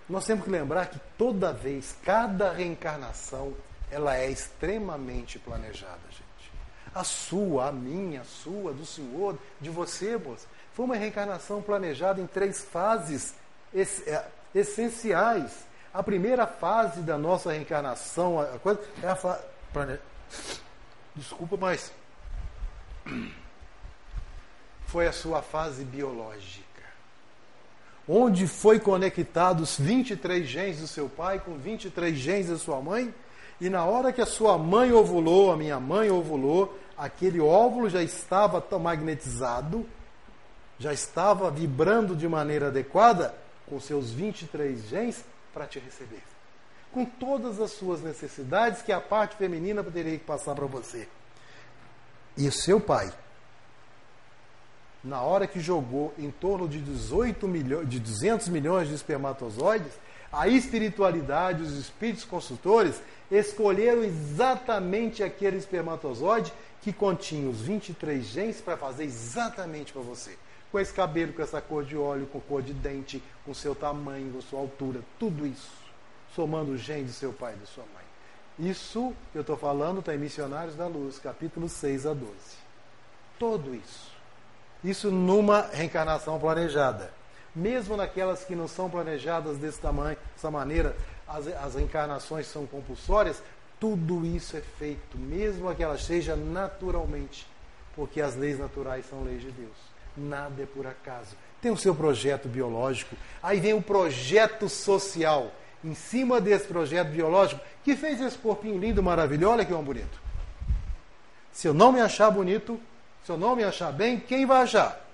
[0.09, 3.53] Nós temos que lembrar que toda vez, cada reencarnação,
[3.91, 6.51] ela é extremamente planejada, gente.
[6.95, 10.47] A sua, a minha, a sua, do Senhor, de você, moça.
[10.73, 13.35] Foi uma reencarnação planejada em três fases
[13.75, 15.67] é, essenciais.
[15.93, 18.41] A primeira fase da nossa reencarnação
[19.03, 19.43] é a fase.
[21.15, 21.91] Desculpa, mas.
[24.87, 26.76] Foi a sua fase biológica
[28.07, 33.13] onde foi conectados 23 genes do seu pai com 23 genes da sua mãe,
[33.59, 38.01] e na hora que a sua mãe ovulou, a minha mãe ovulou, aquele óvulo já
[38.01, 39.85] estava magnetizado,
[40.79, 43.35] já estava vibrando de maneira adequada
[43.67, 46.21] com seus 23 genes para te receber.
[46.91, 51.07] Com todas as suas necessidades que a parte feminina poderia passar para você.
[52.37, 53.11] E o seu pai
[55.07, 59.93] na hora que jogou em torno de 18 milhões, de 200 milhões de espermatozoides,
[60.31, 68.75] a espiritualidade, os espíritos consultores escolheram exatamente aquele espermatozoide que continha os 23 genes para
[68.75, 70.37] fazer exatamente para você.
[70.69, 74.33] Com esse cabelo, com essa cor de óleo, com cor de dente, com seu tamanho,
[74.33, 75.71] com sua altura, tudo isso,
[76.35, 78.69] somando o gene de seu pai e de sua mãe.
[78.69, 82.33] Isso que eu estou falando está em Missionários da Luz, capítulo 6 a 12.
[83.39, 84.16] Todo isso.
[84.83, 87.11] Isso numa reencarnação planejada.
[87.55, 90.95] Mesmo naquelas que não são planejadas desse tamanho, dessa maneira,
[91.27, 93.41] as, as reencarnações são compulsórias,
[93.79, 97.47] tudo isso é feito, mesmo que ela seja naturalmente,
[97.95, 99.75] porque as leis naturais são leis de Deus.
[100.15, 101.35] Nada é por acaso.
[101.61, 105.51] Tem o seu projeto biológico, aí vem o projeto social.
[105.83, 110.21] Em cima desse projeto biológico, que fez esse corpinho lindo, maravilhoso, olha que homem bonito.
[111.51, 112.79] Se eu não me achar bonito,
[113.27, 115.05] se eu não me achar bem, quem vai achar?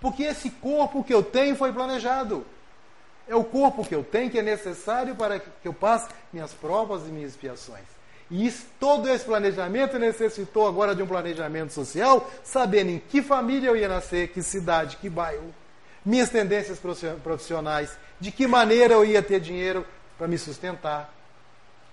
[0.00, 2.46] Porque esse corpo que eu tenho foi planejado.
[3.26, 7.02] É o corpo que eu tenho que é necessário para que eu passe minhas provas
[7.02, 7.82] e minhas expiações.
[8.30, 13.70] E isso, todo esse planejamento necessitou agora de um planejamento social, sabendo em que família
[13.70, 15.52] eu ia nascer, que cidade, que bairro,
[16.04, 16.78] minhas tendências
[17.20, 19.84] profissionais, de que maneira eu ia ter dinheiro
[20.16, 21.12] para me sustentar,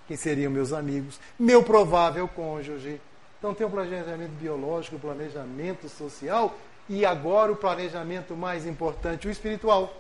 [0.08, 3.02] quem seriam meus amigos, meu provável cônjuge,
[3.40, 6.56] então tem o planejamento biológico, o planejamento social
[6.90, 9.94] e agora o planejamento mais importante, o espiritual.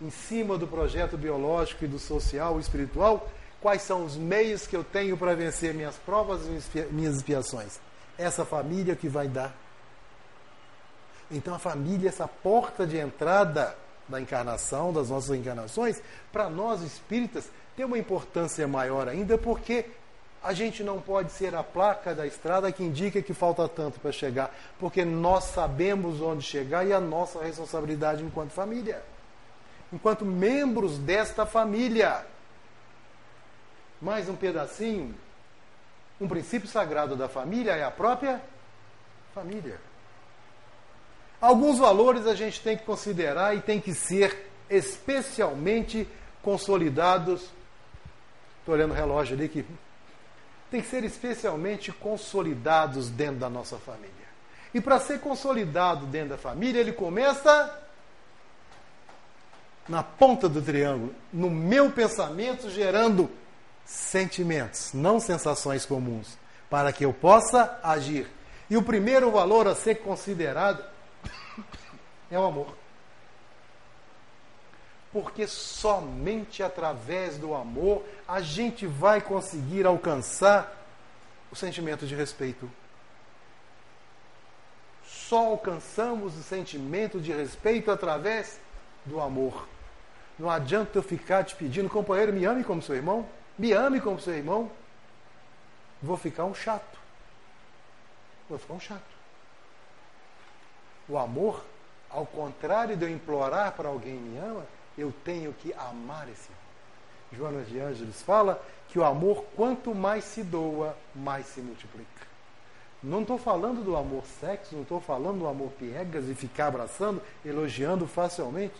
[0.00, 3.28] Em cima do projeto biológico e do social, o espiritual,
[3.60, 7.78] quais são os meios que eu tenho para vencer minhas provas e minhas expiações?
[8.16, 9.54] Essa família que vai dar.
[11.30, 13.76] Então a família, essa porta de entrada
[14.08, 19.84] da encarnação, das nossas encarnações, para nós espíritas, tem uma importância maior ainda, porque
[20.42, 24.10] a gente não pode ser a placa da estrada que indica que falta tanto para
[24.12, 29.02] chegar, porque nós sabemos onde chegar e a nossa responsabilidade enquanto família,
[29.92, 32.24] enquanto membros desta família.
[34.00, 35.14] Mais um pedacinho.
[36.18, 38.40] Um princípio sagrado da família é a própria
[39.34, 39.78] Família.
[41.40, 46.06] Alguns valores a gente tem que considerar e tem que ser especialmente
[46.42, 47.48] consolidados.
[48.58, 49.64] Estou olhando o relógio ali que
[50.70, 54.10] tem que ser especialmente consolidados dentro da nossa família.
[54.72, 57.76] E para ser consolidado dentro da família, ele começa
[59.88, 63.28] na ponta do triângulo, no meu pensamento, gerando
[63.84, 68.30] sentimentos, não sensações comuns, para que eu possa agir.
[68.68, 70.84] E o primeiro valor a ser considerado
[72.30, 72.76] é o amor.
[75.12, 80.72] Porque somente através do amor a gente vai conseguir alcançar
[81.50, 82.70] o sentimento de respeito.
[85.04, 88.60] Só alcançamos o sentimento de respeito através
[89.04, 89.66] do amor.
[90.38, 94.20] Não adianta eu ficar te pedindo, companheiro, me ame como seu irmão, me ame como
[94.20, 94.70] seu irmão.
[96.00, 97.00] Vou ficar um chato.
[98.48, 99.02] Vou ficar um chato.
[101.08, 101.64] O amor,
[102.08, 104.64] ao contrário de eu implorar para alguém me ama,
[104.96, 106.59] eu tenho que amar esse.
[107.32, 112.26] Joana de Ângeles fala que o amor, quanto mais se doa, mais se multiplica.
[113.02, 117.22] Não estou falando do amor sexo, não estou falando do amor piegas e ficar abraçando,
[117.44, 118.74] elogiando facilmente,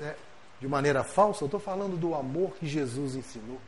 [0.00, 0.14] é,
[0.60, 1.44] de maneira falsa.
[1.44, 3.58] Estou falando do amor que Jesus ensinou.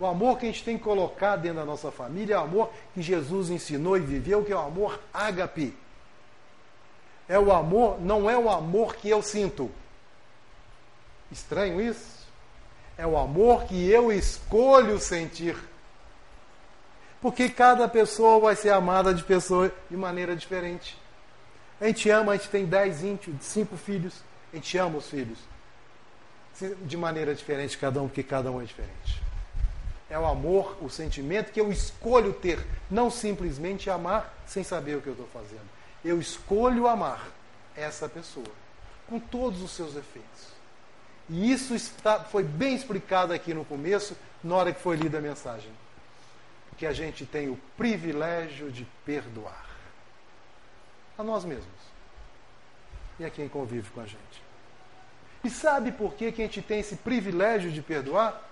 [0.00, 2.70] O amor que a gente tem que colocar dentro da nossa família é o amor
[2.94, 5.76] que Jesus ensinou e viveu, que é o amor ágape.
[7.28, 9.70] É o amor, não é o amor que eu sinto.
[11.30, 12.21] Estranho isso?
[12.96, 15.56] É o amor que eu escolho sentir.
[17.20, 21.00] Porque cada pessoa vai ser amada de pessoa de maneira diferente.
[21.80, 24.14] A gente ama, a gente tem dez íntimos, cinco filhos,
[24.52, 25.38] a gente ama os filhos.
[26.84, 29.22] De maneira diferente cada um, porque cada um é diferente.
[30.10, 35.00] É o amor, o sentimento que eu escolho ter, não simplesmente amar sem saber o
[35.00, 35.68] que eu estou fazendo.
[36.04, 37.28] Eu escolho amar
[37.74, 38.46] essa pessoa,
[39.08, 40.51] com todos os seus efeitos.
[41.32, 44.14] E isso está, foi bem explicado aqui no começo,
[44.44, 45.72] na hora que foi lida a mensagem.
[46.76, 49.66] Que a gente tem o privilégio de perdoar
[51.16, 51.72] a nós mesmos
[53.18, 54.42] e a quem convive com a gente.
[55.42, 58.50] E sabe por que, que a gente tem esse privilégio de perdoar?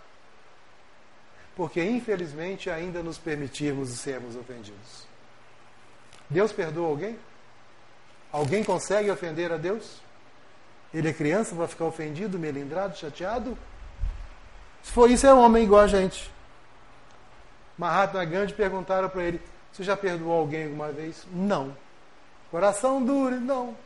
[1.54, 5.06] Porque, infelizmente, ainda nos permitimos sermos ofendidos.
[6.30, 7.18] Deus perdoa alguém?
[8.32, 10.00] Alguém consegue ofender a Deus?
[10.92, 13.56] Ele é criança, vai ficar ofendido, melindrado, chateado?
[14.82, 16.30] Se for isso, é homem igual a gente.
[17.78, 19.40] Mahatma Gandhi perguntaram para ele:
[19.72, 21.26] Você já perdoou alguém alguma vez?
[21.32, 21.76] Não.
[22.50, 23.40] Coração duro?
[23.40, 23.76] Não.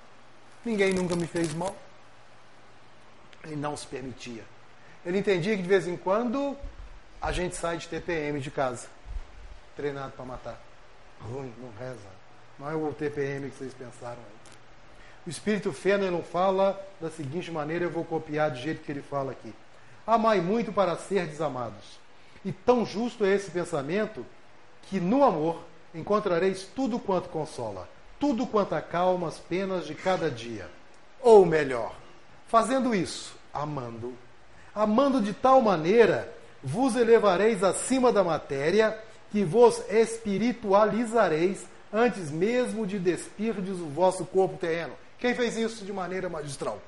[0.64, 1.76] Ninguém nunca me fez mal.
[3.44, 4.44] Ele não se permitia.
[5.04, 6.56] Ele entendia que de vez em quando
[7.20, 8.88] a gente sai de TPM de casa,
[9.76, 10.60] treinado para matar.
[11.20, 12.14] Ruim, não reza.
[12.58, 14.43] Não é o TPM que vocês pensaram aí.
[15.26, 19.32] O Espírito Fênelon fala da seguinte maneira, eu vou copiar do jeito que ele fala
[19.32, 19.54] aqui.
[20.06, 21.98] Amai muito para ser desamados.
[22.44, 24.24] E tão justo é esse pensamento
[24.82, 27.88] que no amor encontrareis tudo quanto consola,
[28.20, 30.68] tudo quanto acalma as penas de cada dia.
[31.22, 31.94] Ou melhor,
[32.46, 34.12] fazendo isso, amando.
[34.74, 36.30] Amando de tal maneira,
[36.62, 38.98] vos elevareis acima da matéria,
[39.32, 44.92] que vos espiritualizareis antes mesmo de despirdes o vosso corpo terreno.
[45.24, 46.78] Quem fez isso de maneira magistral?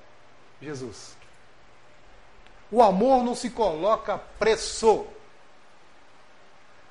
[0.60, 1.16] Jesus.
[2.70, 5.06] O amor não se coloca preço.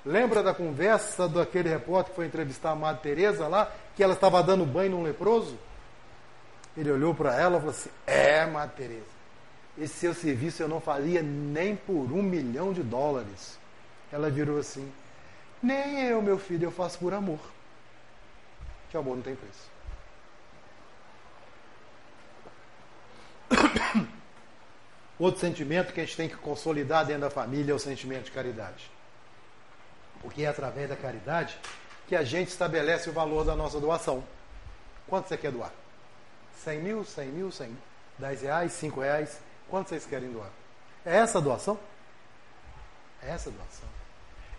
[0.04, 4.42] Lembra da conversa daquele repórter que foi entrevistar a Madre Teresa lá, que ela estava
[4.42, 5.56] dando banho num leproso?
[6.76, 9.06] Ele olhou para ela e falou assim: É, Madre Teresa,
[9.78, 13.60] esse seu serviço eu não faria nem por um milhão de dólares.
[14.12, 14.92] Ela virou assim:
[15.62, 17.40] Nem eu, meu filho, eu faço por amor.
[18.90, 19.75] Que amor não tem preço.
[25.18, 28.32] Outro sentimento que a gente tem que consolidar dentro da família é o sentimento de
[28.32, 28.91] caridade.
[30.22, 31.58] Porque é através da caridade
[32.08, 34.24] que a gente estabelece o valor da nossa doação.
[35.08, 35.72] Quanto você quer doar?
[36.64, 37.78] 100 mil, 100 mil, 100 mil.
[38.18, 39.39] 10 reais, 5 reais.
[39.70, 40.49] Quanto vocês querem doar?
[41.06, 41.78] É essa a doação?
[43.22, 43.89] É essa a doação.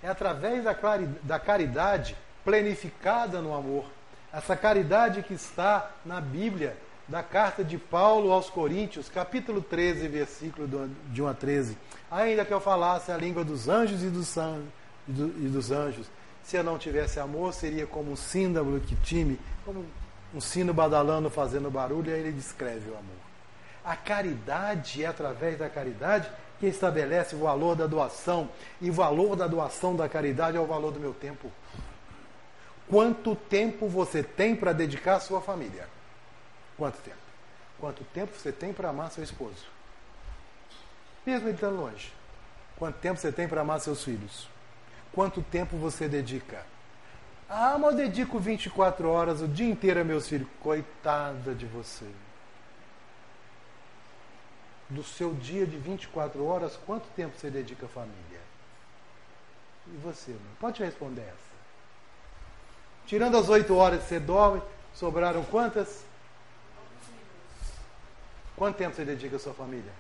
[0.03, 0.77] É através da,
[1.23, 3.85] da caridade planificada no amor.
[4.33, 6.77] Essa caridade que está na Bíblia,
[7.09, 11.79] da carta de Paulo aos Coríntios, capítulo 13, versículo de 1 a 13.
[12.11, 14.37] Ainda que eu falasse a língua dos anjos e dos,
[15.09, 16.09] e dos anjos,
[16.43, 19.85] se eu não tivesse amor, seria como um síndalo que time, como
[20.35, 23.27] um sino badalando fazendo barulho, e aí ele descreve o amor.
[23.85, 26.29] A caridade é através da caridade
[26.59, 28.49] que estabelece o valor da doação,
[28.81, 31.53] e o valor da doação da caridade é o valor do meu tempo.
[32.89, 35.96] Quanto tempo você tem para dedicar à sua família?
[36.77, 37.17] Quanto tempo?
[37.79, 39.67] Quanto tempo você tem para amar seu esposo?
[41.25, 42.13] Mesmo ele estando longe.
[42.77, 44.49] Quanto tempo você tem para amar seus filhos?
[45.13, 46.65] Quanto tempo você dedica?
[47.49, 50.49] Ah, mas eu dedico 24 horas o dia inteiro a meus filhos.
[50.61, 52.11] Coitada de você.
[54.89, 58.41] Do seu dia de 24 horas, quanto tempo você dedica à família?
[59.89, 60.57] E você, mano?
[60.61, 61.57] Pode responder essa.
[63.07, 64.63] Tirando as 8 horas que você dorme,
[64.95, 66.05] sobraram quantas?
[68.57, 69.93] Quanto tempo você dedica à sua família?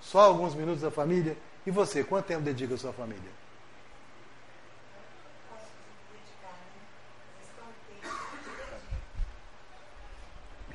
[0.00, 1.36] Só alguns minutos à família?
[1.64, 3.30] E você, quanto tempo dedica à sua família?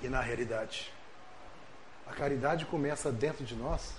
[0.02, 0.94] E na realidade,
[2.08, 3.96] a caridade começa dentro de nós.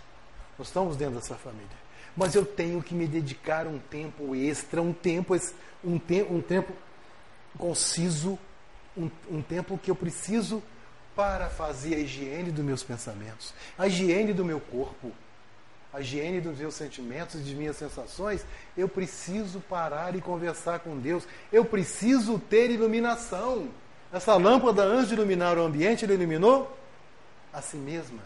[0.58, 1.86] Nós estamos dentro dessa família.
[2.16, 5.34] Mas eu tenho que me dedicar um tempo extra, um tempo,
[5.84, 6.72] um, um tempo
[7.58, 8.38] conciso,
[8.96, 10.62] um, um tempo que eu preciso
[11.16, 15.10] para fazer a higiene dos meus pensamentos, a higiene do meu corpo,
[15.92, 18.44] a higiene dos meus sentimentos de minhas sensações,
[18.76, 21.26] eu preciso parar e conversar com Deus.
[21.50, 23.70] Eu preciso ter iluminação.
[24.12, 26.76] Essa lâmpada, antes de iluminar o ambiente, ele iluminou
[27.50, 28.20] a si mesma.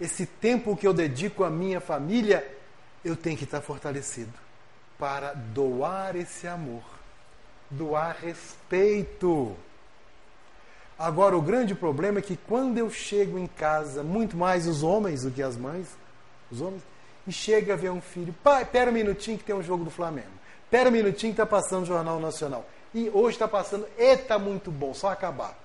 [0.00, 2.44] Esse tempo que eu dedico à minha família,
[3.04, 4.32] eu tenho que estar fortalecido
[4.98, 6.82] para doar esse amor,
[7.70, 9.56] doar respeito.
[10.98, 15.22] Agora, o grande problema é que quando eu chego em casa, muito mais os homens
[15.22, 15.96] do que as mães,
[16.50, 16.82] os homens,
[17.24, 19.90] e chega a ver um filho, pai, pera um minutinho que tem um jogo do
[19.90, 20.26] Flamengo.
[20.68, 22.66] Pera um minutinho que está passando o Jornal Nacional.
[22.92, 25.56] E hoje está passando, eita, muito bom, só acabar.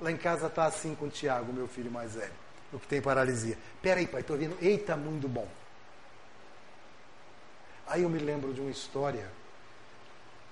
[0.00, 2.32] Lá em casa está assim com o Tiago, meu filho mais velho,
[2.72, 3.58] o que tem paralisia.
[3.82, 5.48] Pera aí, pai, estou vendo, eita, muito bom.
[7.88, 9.26] Aí eu me lembro de uma história,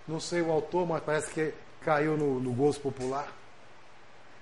[0.09, 1.55] não sei o autor, mas parece que
[1.87, 3.28] caiu no, no gosto popular,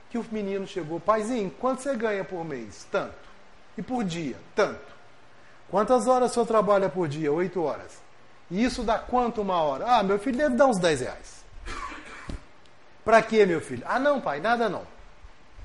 [0.09, 2.87] que o menino chegou, paizinho, quanto você ganha por mês?
[2.91, 3.15] Tanto.
[3.77, 4.37] E por dia?
[4.57, 4.95] Tanto.
[5.69, 7.31] Quantas horas o senhor trabalha por dia?
[7.31, 8.03] Oito horas.
[8.51, 9.85] E isso dá quanto uma hora?
[9.87, 11.45] Ah, meu filho deve dar uns dez reais.
[13.05, 13.83] Para quê, meu filho?
[13.87, 14.87] Ah, não, pai, nada não.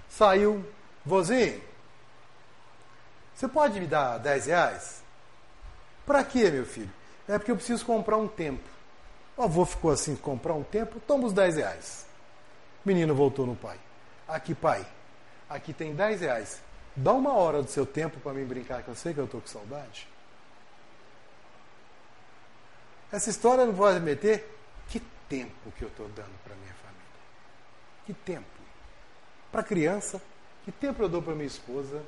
[0.10, 0.66] Saiu,
[1.06, 1.62] vozinho,
[3.34, 5.02] você pode me dar dez reais?
[6.06, 6.92] Para quê, meu filho?
[7.26, 8.68] É porque eu preciso comprar um tempo.
[9.40, 12.06] O avô ficou assim, comprar um tempo, toma os 10 reais.
[12.84, 13.80] Menino voltou no pai.
[14.28, 14.86] Aqui, pai,
[15.50, 16.62] aqui tem 10 reais.
[16.94, 19.40] Dá uma hora do seu tempo para mim brincar, que eu sei que eu estou
[19.40, 20.10] com saudade.
[23.14, 24.60] Essa história não pode meter.
[24.90, 27.08] Que tempo que eu estou dando para minha família?
[28.06, 28.46] Que tempo?
[29.54, 30.22] Para a criança,
[30.66, 32.04] que tempo eu dou para minha esposa?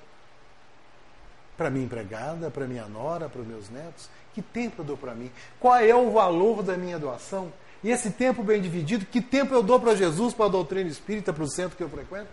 [1.61, 4.09] Para minha empregada, para minha nora, para meus netos?
[4.33, 5.29] Que tempo eu dou para mim?
[5.59, 7.53] Qual é o valor da minha doação?
[7.83, 11.31] E esse tempo bem dividido, que tempo eu dou para Jesus, para a doutrina espírita,
[11.31, 12.29] para o centro que eu frequento?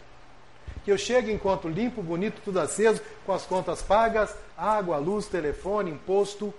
[0.83, 5.91] Que eu chegue enquanto limpo, bonito, tudo aceso, com as contas pagas, água, luz, telefone,
[5.91, 6.55] imposto.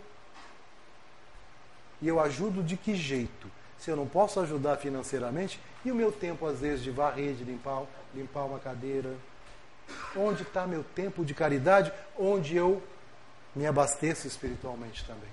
[2.00, 3.48] E eu ajudo de que jeito?
[3.80, 7.44] Se eu não posso ajudar financeiramente, e o meu tempo, às vezes, de varrer, de
[7.44, 7.82] limpar,
[8.14, 9.16] limpar uma cadeira?
[10.16, 11.92] Onde está meu tempo de caridade?
[12.18, 12.82] Onde eu
[13.56, 15.30] me abasteço espiritualmente também.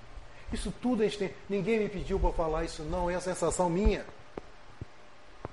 [0.53, 1.35] Isso tudo a gente tem.
[1.49, 4.05] Ninguém me pediu para falar isso, não, é a sensação minha.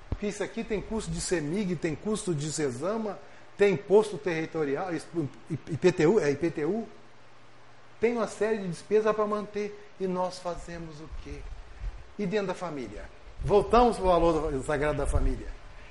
[0.08, 3.18] Porque isso aqui tem custo de CEMIG, tem custo de CESAMA,
[3.58, 6.86] tem imposto territorial, IPTU, é IPTU.
[8.00, 9.80] Tem uma série de despesas para manter.
[9.98, 11.38] E nós fazemos o quê?
[12.18, 13.04] E dentro da família?
[13.44, 15.48] Voltamos para o valor sagrado da família.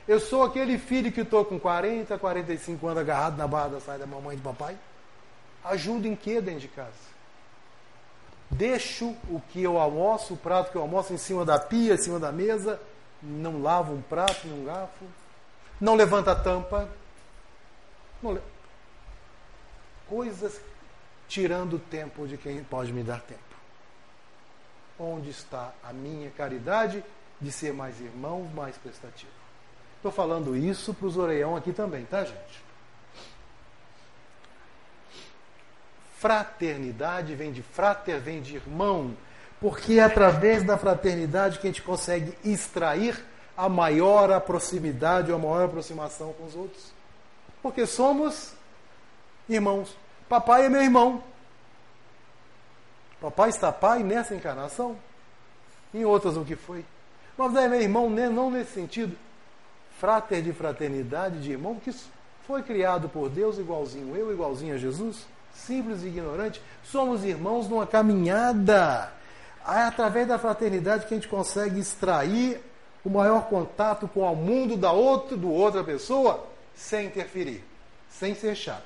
[0.08, 3.99] Eu sou aquele filho que estou com 40, 45 anos agarrado na barra da saia
[3.99, 4.78] da mamãe e do papai.
[5.64, 7.14] Ajuda em que dentro de casa?
[8.51, 11.97] Deixo o que eu almoço, o prato que eu almoço em cima da pia, em
[11.97, 12.80] cima da mesa,
[13.22, 15.06] não lavo um prato, um garfo,
[15.80, 16.89] não levanta a tampa.
[18.22, 18.41] Le...
[20.08, 20.60] Coisas
[21.30, 23.41] tirando o tempo de quem pode me dar tempo.
[24.99, 27.04] Onde está a minha caridade
[27.39, 29.43] de ser mais irmão, mais prestativo?
[30.04, 32.62] Estou falando isso para os orelhão aqui também, tá, gente?
[36.18, 39.16] Fraternidade vem de frater, vem de irmão,
[39.62, 43.18] porque é através da fraternidade que a gente consegue extrair
[43.56, 46.91] a maior proximidade ou a maior aproximação com os outros.
[47.62, 48.51] Porque somos
[49.47, 49.95] irmãos.
[50.28, 51.24] Papai é meu irmão.
[53.22, 54.97] Papai está pai nessa encarnação.
[55.93, 56.84] Em outras o que foi.
[57.38, 59.18] Mas é meu irmão não nesse sentido.
[60.00, 61.94] Frater de fraternidade, de irmão, que
[62.46, 67.86] foi criado por Deus igualzinho eu, igualzinho a Jesus simples e ignorante, somos irmãos numa
[67.86, 69.12] caminhada.
[69.66, 72.62] É através da fraternidade que a gente consegue extrair
[73.04, 77.64] o maior contato com o mundo da outra, do outra pessoa, sem interferir,
[78.10, 78.84] sem ser chato,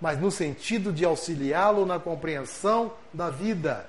[0.00, 3.86] mas no sentido de auxiliá-lo na compreensão da vida.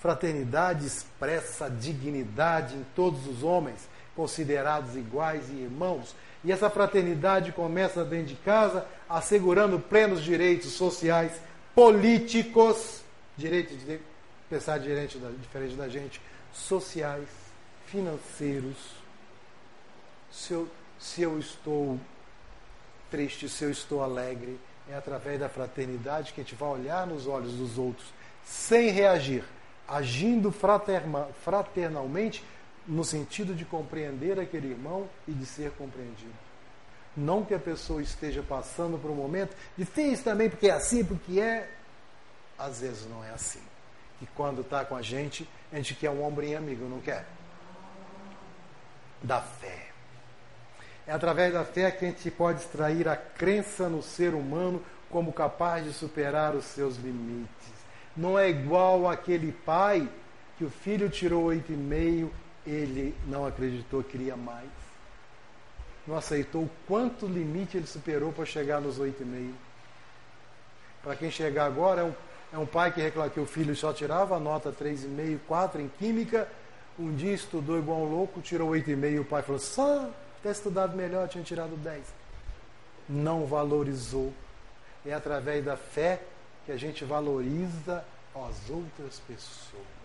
[0.00, 6.14] Fraternidade expressa dignidade em todos os homens, considerados iguais e irmãos.
[6.42, 11.32] E essa fraternidade começa dentro de casa, assegurando plenos direitos sociais,
[11.74, 13.02] políticos,
[13.36, 14.00] direitos de
[14.48, 16.20] pensar diferente da, diferente da gente,
[16.52, 17.28] sociais,
[17.86, 18.76] financeiros.
[20.30, 21.98] Se eu, se eu estou
[23.10, 24.58] triste, se eu estou alegre,
[24.90, 28.06] é através da fraternidade que a gente vai olhar nos olhos dos outros
[28.44, 29.44] sem reagir,
[29.88, 32.44] agindo fraternalmente
[32.86, 36.34] no sentido de compreender aquele irmão e de ser compreendido.
[37.16, 41.40] Não que a pessoa esteja passando por um momento difícil também, porque é assim, porque
[41.40, 41.70] é.
[42.58, 43.62] Às vezes não é assim.
[44.20, 47.26] E quando está com a gente, a gente quer um ombrinho amigo, não quer?
[49.22, 49.88] Da fé.
[51.06, 55.32] É através da fé que a gente pode extrair a crença no ser humano como
[55.32, 57.74] capaz de superar os seus limites.
[58.16, 60.08] Não é igual aquele pai
[60.56, 62.32] que o filho tirou oito e meio,
[62.66, 64.68] ele não acreditou, queria mais.
[66.06, 69.54] Não aceitou quanto limite ele superou para chegar nos oito e meio.
[71.02, 72.14] Para quem chegar agora, é um,
[72.52, 76.48] é um pai que reclama que o filho só tirava nota 3,5, 4 em química.
[76.98, 79.20] Um dia estudou igual um louco, tirou 8,5.
[79.20, 80.10] O pai falou: só
[80.42, 82.04] ter estudado melhor, tinha tirado 10.
[83.08, 84.32] Não valorizou.
[85.04, 86.22] É através da fé
[86.64, 88.04] que a gente valoriza
[88.34, 90.03] as outras pessoas.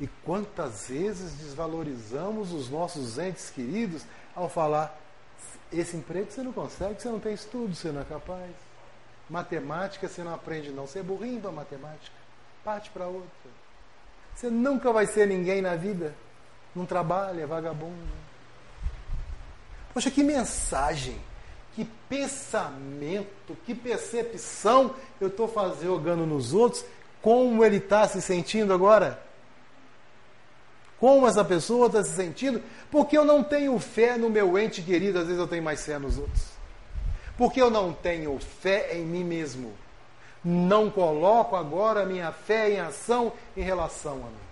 [0.00, 4.02] E quantas vezes desvalorizamos os nossos entes queridos
[4.34, 4.98] ao falar:
[5.70, 8.50] esse emprego você não consegue, você não tem estudo, você não é capaz.
[9.28, 10.86] Matemática você não aprende, não.
[10.86, 12.16] Você é burrinho para matemática.
[12.64, 13.30] Parte para outra.
[14.34, 16.14] Você nunca vai ser ninguém na vida.
[16.74, 18.08] Não trabalha, é vagabundo.
[19.92, 21.20] Poxa, que mensagem,
[21.74, 26.84] que pensamento, que percepção eu estou jogando nos outros,
[27.20, 29.29] como ele está se sentindo agora?
[31.00, 32.62] Como essa pessoa está se sentindo?
[32.90, 35.98] Porque eu não tenho fé no meu ente querido, às vezes eu tenho mais fé
[35.98, 36.44] nos outros.
[37.38, 39.72] Porque eu não tenho fé em mim mesmo.
[40.44, 44.50] Não coloco agora a minha fé em ação em relação a mim.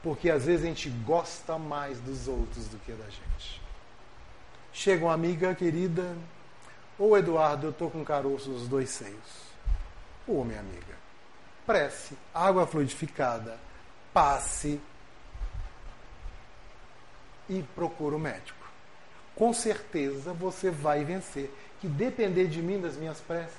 [0.00, 3.60] Porque às vezes a gente gosta mais dos outros do que da gente.
[4.72, 6.16] Chega uma amiga querida,
[6.96, 9.50] ô Eduardo, eu estou com caroço nos dois seios.
[10.26, 10.94] Ô minha amiga,
[11.66, 13.58] prece, água fluidificada,
[14.14, 14.80] passe
[17.50, 18.58] e procura o médico.
[19.34, 21.52] Com certeza você vai vencer.
[21.80, 23.56] Que depender de mim, das minhas preces,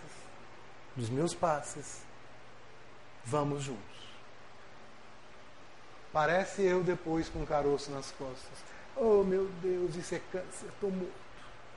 [0.95, 2.01] dos meus passes,
[3.25, 3.81] vamos juntos.
[6.13, 8.71] Parece eu depois com caroço nas costas.
[8.95, 11.11] Oh meu Deus, isso é câncer, estou morto.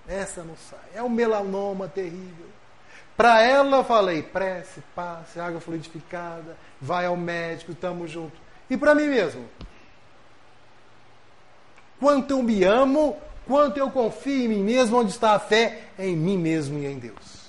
[0.06, 0.84] Essa não sai.
[0.94, 2.46] É um melanoma terrível.
[3.16, 8.38] Para ela falei, prece, passe, água fluidificada, vai ao médico, estamos juntos.
[8.68, 9.48] E para mim mesmo?
[12.05, 15.84] Quanto eu me amo, quanto eu confio em mim mesmo, onde está a fé?
[15.98, 17.48] Em mim mesmo e em Deus.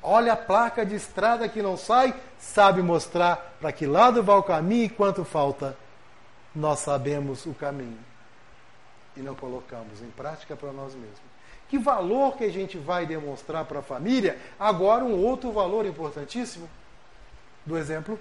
[0.00, 4.42] Olha a placa de estrada que não sai, sabe mostrar para que lado vai o
[4.44, 5.76] caminho e quanto falta.
[6.54, 7.98] Nós sabemos o caminho
[9.16, 11.18] e não colocamos em prática para nós mesmos.
[11.68, 14.38] Que valor que a gente vai demonstrar para a família?
[14.60, 16.70] Agora, um outro valor importantíssimo
[17.66, 18.16] do exemplo.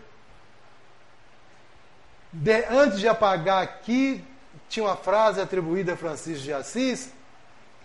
[2.32, 4.26] De, antes de apagar aqui,
[4.70, 7.10] tinha uma frase atribuída a Francisco de Assis,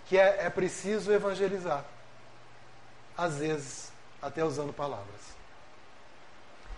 [0.07, 1.85] que é, é preciso evangelizar.
[3.17, 3.93] Às vezes,
[4.23, 5.07] até usando palavras.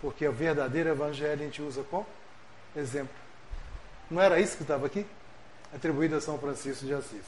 [0.00, 2.04] Porque o verdadeiro evangelho a gente usa com
[2.74, 3.14] exemplo.
[4.10, 5.06] Não era isso que estava aqui?
[5.74, 7.24] atribuída a São Francisco de Assis.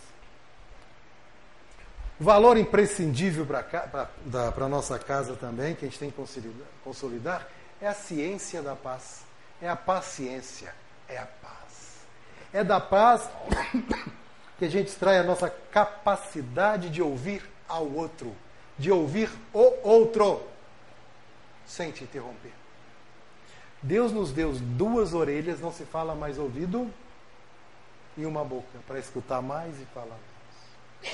[2.19, 4.07] Valor imprescindível para
[4.65, 6.17] a nossa casa também, que a gente tem que
[6.85, 7.49] consolidar,
[7.81, 9.23] é a ciência da paz,
[9.61, 10.75] é a paciência,
[11.09, 11.62] é a paz.
[12.53, 13.29] É da paz
[14.59, 18.35] que a gente extrai a nossa capacidade de ouvir ao outro,
[18.79, 20.43] de ouvir o outro,
[21.67, 22.53] sem te interromper.
[23.83, 26.93] Deus nos deu duas orelhas, não se fala mais ouvido
[28.17, 31.13] e uma boca para escutar mais e falar mais.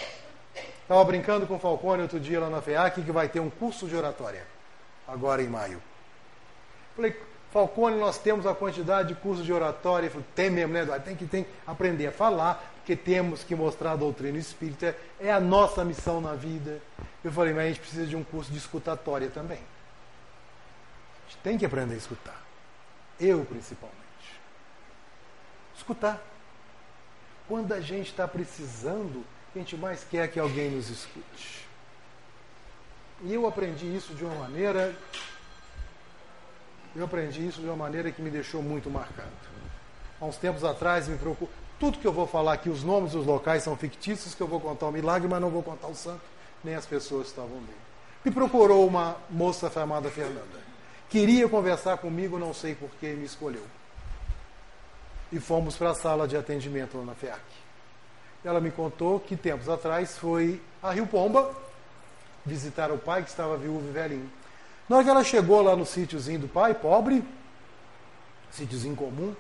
[0.83, 3.87] Estava brincando com o Falcone outro dia lá na FEAC que vai ter um curso
[3.87, 4.47] de oratória,
[5.07, 5.81] agora em maio.
[6.97, 7.17] Falei,
[7.51, 10.11] Falcone, nós temos a quantidade de cursos de oratória.
[10.35, 11.05] Tem mesmo, né, Eduardo?
[11.05, 15.41] Tem que tem, aprender a falar, porque temos que mostrar a doutrina espírita, é a
[15.41, 16.81] nossa missão na vida.
[17.25, 19.59] Eu falei, mas a gente precisa de um curso de escutatória também.
[19.59, 22.43] A gente tem que aprender a escutar.
[23.19, 23.99] Eu, principalmente.
[25.77, 26.21] Escutar.
[27.49, 29.25] quando a gente está precisando,
[29.55, 31.67] a gente mais quer que alguém nos escute.
[33.23, 34.95] E eu aprendi isso de uma maneira.
[36.97, 39.31] Eu aprendi isso de uma maneira que me deixou muito marcado.
[40.21, 41.49] Há uns tempos atrás me preocupou.
[41.79, 44.59] Tudo que eu vou falar aqui, os nomes dos locais são fictícios, que eu vou
[44.59, 46.23] contar o milagre, mas não vou contar o santo,
[46.65, 47.77] nem as pessoas que estavam ali.
[48.25, 50.69] Me procurou uma moça chamada Fernanda.
[51.09, 53.65] Queria conversar comigo, não sei por que me escolheu.
[55.31, 57.41] E fomos para a sala de atendimento lá na FEAC.
[58.45, 61.55] Ela me contou que tempos atrás foi a Rio Pomba
[62.45, 64.31] visitar o pai que estava viúvo e velhinho.
[64.89, 67.23] Na hora que ela chegou lá no sítiozinho do pai, pobre,
[68.51, 69.35] sítiozinho comum,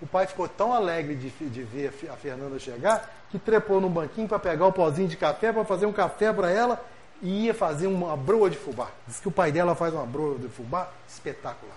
[0.00, 4.26] o pai ficou tão alegre de, de ver a Fernanda chegar que trepou num banquinho
[4.26, 6.84] para pegar o pozinho de café, para fazer um café para ela
[7.22, 8.88] e ia fazer uma broa de fubá.
[9.06, 11.76] Diz que o pai dela faz uma broa de fubá espetacular.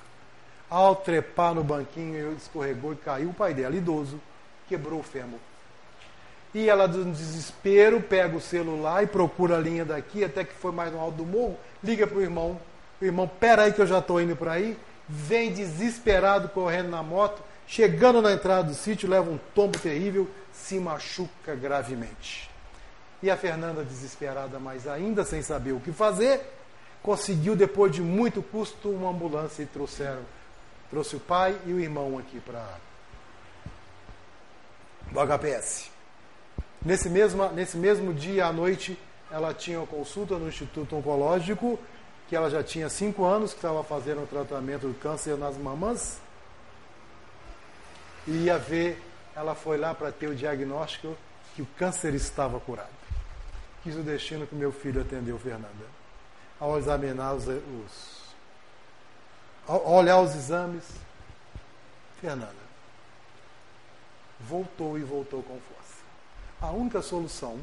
[0.67, 3.29] Ao trepar no banquinho, ele escorregou e caiu.
[3.29, 4.19] O pai dela, idoso,
[4.67, 5.39] quebrou o fêmur.
[6.55, 10.71] E ela, no desespero, pega o celular e procura a linha daqui, até que foi
[10.71, 12.59] mais no alto do morro, liga para o irmão.
[13.01, 14.77] O irmão, peraí que eu já estou indo por aí.
[15.07, 20.79] Vem desesperado correndo na moto Chegando na entrada do sítio, leva um tombo terrível, se
[20.79, 22.49] machuca gravemente.
[23.23, 26.41] E a Fernanda, desesperada, mas ainda sem saber o que fazer,
[27.01, 30.21] conseguiu, depois de muito custo, uma ambulância e trouxeram,
[30.91, 32.63] trouxe o pai e o irmão aqui para
[35.11, 35.89] o HPS.
[36.83, 38.97] Nesse mesmo, nesse mesmo dia à noite,
[39.31, 41.79] ela tinha uma consulta no Instituto Oncológico,
[42.27, 46.19] que ela já tinha cinco anos, que estava fazendo o tratamento do câncer nas mamãs
[48.27, 49.01] e ia ver,
[49.35, 51.15] ela foi lá para ter o diagnóstico
[51.55, 52.89] que o câncer estava curado.
[53.83, 55.85] Quis o destino que meu filho atendeu Fernanda.
[56.59, 58.25] Ao examinar os, os
[59.67, 60.83] ao olhar os exames,
[62.19, 62.65] Fernanda
[64.39, 66.03] voltou e voltou com força.
[66.61, 67.59] A única solução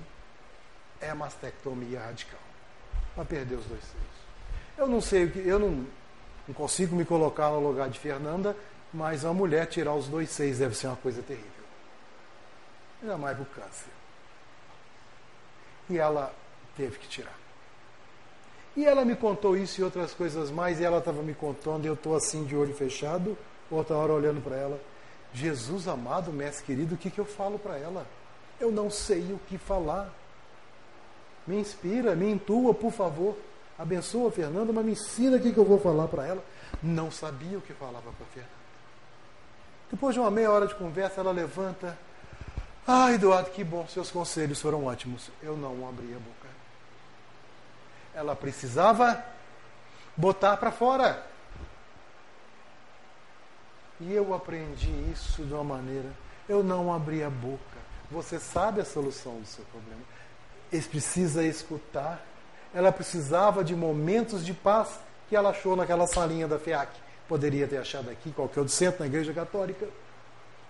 [1.00, 2.40] é a mastectomia radical
[3.14, 4.22] para perder os dois seios.
[4.82, 5.86] Eu não sei o que, eu não,
[6.48, 8.56] não consigo me colocar no lugar de Fernanda,
[8.92, 11.46] mas a mulher tirar os dois seis deve ser uma coisa terrível.
[13.00, 13.92] Ainda mais para o câncer.
[15.88, 16.34] E ela
[16.76, 17.38] teve que tirar.
[18.76, 21.86] E ela me contou isso e outras coisas mais, e ela estava me contando, e
[21.86, 23.38] eu estou assim de olho fechado,
[23.70, 24.80] outra hora olhando para ela.
[25.32, 28.04] Jesus amado, mestre querido, o que, que eu falo para ela?
[28.58, 30.12] Eu não sei o que falar.
[31.46, 33.36] Me inspira, me intua, por favor.
[33.78, 36.44] Abençoa a Fernanda, mas me ensina o que, eu vou falar para ela.
[36.82, 38.54] Não sabia o que falava para Fernanda.
[39.90, 41.98] Depois de uma meia hora de conversa, ela levanta.
[42.86, 45.30] Ah, Eduardo, que bom, seus conselhos foram ótimos.
[45.42, 46.48] Eu não abri a boca.
[48.14, 49.22] Ela precisava
[50.16, 51.26] botar para fora.
[54.00, 56.10] E eu aprendi isso de uma maneira.
[56.48, 57.60] Eu não abri a boca.
[58.10, 60.00] Você sabe a solução do seu problema.
[60.72, 62.20] Ele precisa escutar.
[62.74, 64.98] Ela precisava de momentos de paz
[65.28, 66.90] que ela achou naquela salinha da FEAC.
[67.28, 69.86] Poderia ter achado aqui, qualquer outro centro, na igreja católica,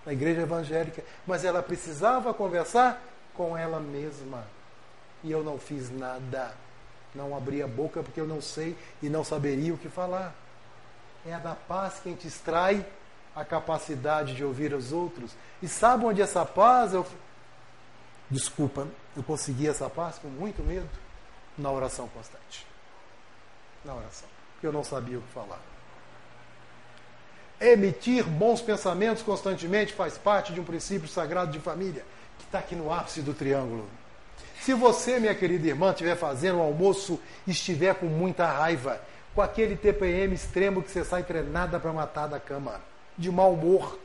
[0.05, 3.01] na igreja evangélica, mas ela precisava conversar
[3.33, 4.45] com ela mesma.
[5.23, 6.53] E eu não fiz nada.
[7.15, 10.33] Não abri a boca porque eu não sei e não saberia o que falar.
[11.25, 12.85] É da paz que a gente extrai
[13.35, 15.31] a capacidade de ouvir os outros.
[15.61, 17.05] E sabe onde essa paz eu.
[18.29, 21.02] Desculpa, eu consegui essa paz com muito medo?
[21.57, 22.65] Na oração constante.
[23.85, 24.27] Na oração.
[24.61, 25.59] Eu não sabia o que falar.
[27.59, 32.03] Emitir bons pensamentos constantemente faz parte de um princípio sagrado de família,
[32.37, 33.87] que está aqui no ápice do triângulo.
[34.61, 39.01] Se você, minha querida irmã, estiver fazendo um almoço e estiver com muita raiva,
[39.35, 42.79] com aquele TPM extremo que você sai treinada para matar da cama,
[43.17, 43.99] de mau humor,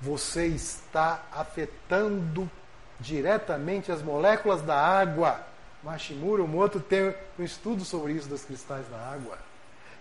[0.00, 2.50] você está afetando
[2.98, 5.44] diretamente as moléculas da água.
[5.82, 9.38] Mashimura, o Moto tem um estudo sobre isso dos cristais da água.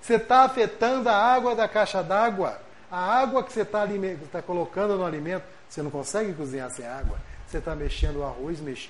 [0.01, 2.59] Você está afetando a água da caixa d'água.
[2.91, 3.85] A água que você está
[4.31, 7.17] tá colocando no alimento, você não consegue cozinhar sem água.
[7.47, 8.89] Você está mexendo o arroz, mexe.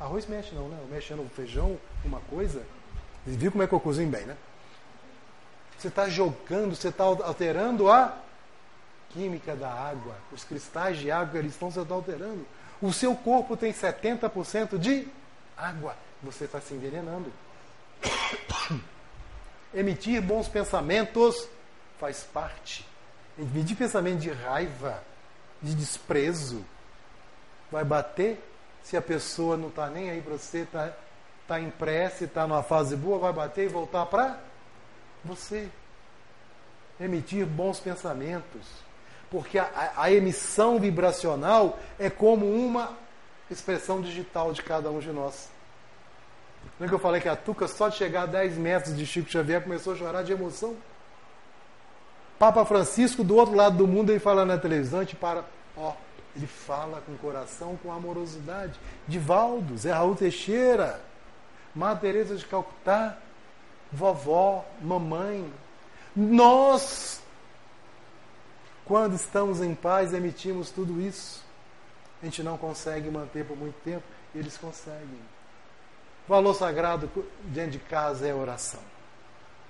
[0.00, 0.78] Arroz mexe não, né?
[0.90, 2.62] Mexendo o feijão, uma coisa.
[3.24, 4.36] Viu como é que eu cozinho bem, né?
[5.78, 8.16] Você está jogando, você está alterando a
[9.10, 10.16] química da água.
[10.32, 12.46] Os cristais de água eles estão, você está alterando.
[12.80, 15.06] O seu corpo tem 70% de
[15.56, 15.96] água.
[16.22, 17.32] Você está se envenenando.
[19.74, 21.48] Emitir bons pensamentos
[21.98, 22.86] faz parte.
[23.38, 25.02] Emitir pensamento de raiva,
[25.62, 26.64] de desprezo,
[27.70, 28.42] vai bater
[28.82, 30.92] se a pessoa não está nem aí para você, está
[31.46, 34.38] tá em prece, está numa fase boa, vai bater e voltar para
[35.24, 35.68] você.
[37.00, 38.66] Emitir bons pensamentos.
[39.30, 42.98] porque a, a, emissão vibracional é como uma
[43.52, 45.48] expressão digital de cada um de nós.
[46.78, 49.30] Lembra que eu falei que a Tuca, só de chegar a 10 metros de Chico
[49.30, 50.76] Xavier, começou a chorar de emoção?
[52.38, 55.44] Papa Francisco, do outro lado do mundo, ele fala na televisão, gente para,
[55.76, 55.92] ó,
[56.34, 58.78] ele fala com coração, com amorosidade.
[59.06, 61.00] Divaldo, Zé Raul Teixeira,
[61.74, 63.16] Madre Teresa de Calcutá,
[63.92, 65.52] vovó, mamãe.
[66.16, 67.22] Nós,
[68.84, 71.41] quando estamos em paz, emitimos tudo isso.
[72.22, 75.20] A gente não consegue manter por muito tempo, eles conseguem.
[76.26, 77.10] O valor sagrado
[77.44, 78.80] dentro de casa é oração.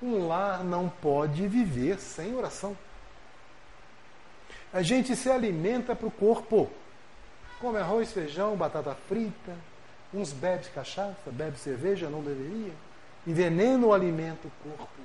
[0.03, 2.77] Um lar não pode viver sem oração.
[4.73, 6.69] A gente se alimenta para o corpo.
[7.59, 9.55] Come arroz, feijão, batata frita.
[10.13, 12.73] Uns bebem cachaça, bebe cerveja, não deveria.
[13.27, 15.03] Envenena o alimento o corpo.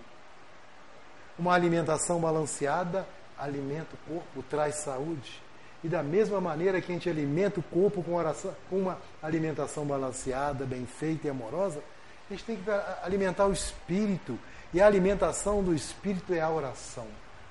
[1.39, 5.41] Uma alimentação balanceada alimenta o corpo, traz saúde.
[5.84, 9.86] E da mesma maneira que a gente alimenta o corpo com, oração, com uma alimentação
[9.86, 11.82] balanceada, bem feita e amorosa,
[12.30, 12.69] a gente tem que
[13.03, 14.38] alimentar o espírito.
[14.73, 17.07] E a alimentação do espírito é a oração,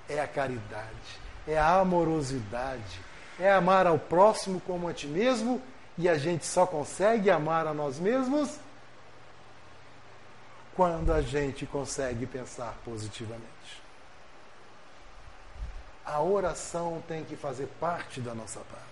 [0.09, 3.01] é a caridade, é a amorosidade,
[3.39, 5.63] é amar ao próximo como a ti mesmo,
[5.97, 8.59] e a gente só consegue amar a nós mesmos
[10.75, 13.86] quando a gente consegue pensar positivamente.
[16.07, 18.87] A oração tem que fazer parte da nossa parte.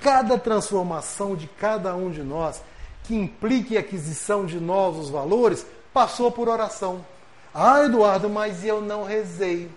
[0.00, 2.62] Cada transformação de cada um de nós
[3.02, 7.04] que implique a aquisição de novos valores passou por oração.
[7.52, 9.70] Ah, Eduardo, mas eu não rezei.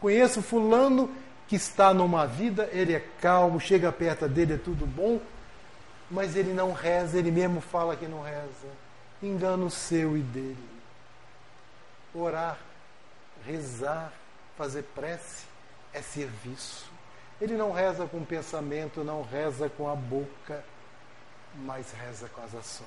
[0.00, 1.10] Conheço fulano
[1.46, 5.20] que está numa vida, ele é calmo, chega perto dele, é tudo bom,
[6.10, 8.68] mas ele não reza, ele mesmo fala que não reza.
[9.22, 10.56] Engano seu e dele.
[12.14, 12.56] Orar,
[13.44, 14.12] rezar,
[14.60, 15.46] fazer prece
[15.90, 16.84] é serviço.
[17.40, 20.62] Ele não reza com o pensamento, não reza com a boca,
[21.64, 22.86] mas reza com as ações.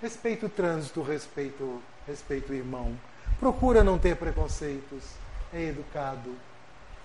[0.00, 2.98] Respeita o trânsito, respeito, respeito o irmão.
[3.38, 5.04] Procura não ter preconceitos
[5.52, 6.34] é educado,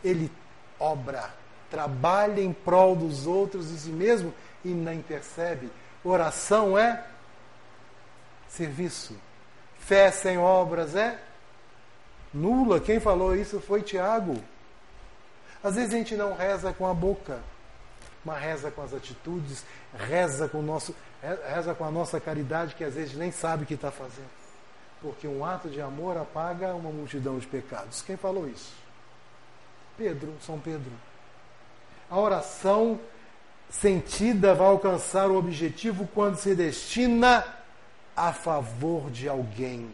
[0.01, 0.31] ele
[0.79, 1.29] obra,
[1.69, 4.33] trabalha em prol dos outros e si mesmo
[4.63, 5.69] e não percebe.
[6.05, 7.05] Oração é
[8.47, 9.13] serviço.
[9.77, 11.19] Fé sem obras é
[12.33, 12.79] nula.
[12.79, 14.35] Quem falou isso foi Tiago.
[15.63, 17.39] Às vezes a gente não reza com a boca,
[18.25, 19.63] mas reza com as atitudes,
[19.95, 23.75] reza com, nosso, reza com a nossa caridade, que às vezes nem sabe o que
[23.75, 24.41] está fazendo
[25.01, 28.01] porque um ato de amor apaga uma multidão de pecados.
[28.01, 28.71] Quem falou isso?
[29.97, 30.91] Pedro, São Pedro.
[32.09, 32.99] A oração
[33.69, 37.43] sentida vai alcançar o objetivo quando se destina
[38.15, 39.91] a favor de alguém.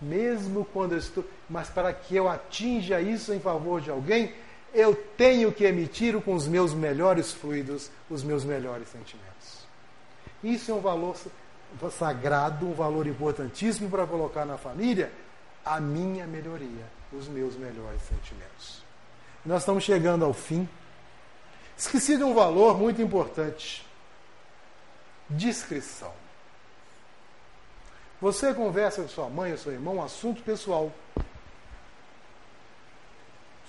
[0.00, 1.24] Mesmo quando eu estou.
[1.48, 4.34] Mas para que eu atinja isso em favor de alguém,
[4.74, 9.64] eu tenho que emitir com os meus melhores fluidos os meus melhores sentimentos.
[10.42, 11.16] Isso é um valor
[11.90, 15.12] sagrado, um valor importantíssimo para colocar na família,
[15.64, 18.82] a minha melhoria, os meus melhores sentimentos.
[19.46, 20.68] Nós estamos chegando ao fim.
[21.76, 23.86] Esqueci de um valor muito importante:
[25.30, 26.12] discrição.
[28.24, 30.90] Você conversa com sua mãe ou seu irmão, assunto pessoal.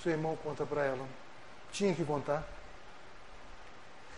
[0.01, 1.06] Seu irmão conta para ela.
[1.74, 2.41] Tinha que contar.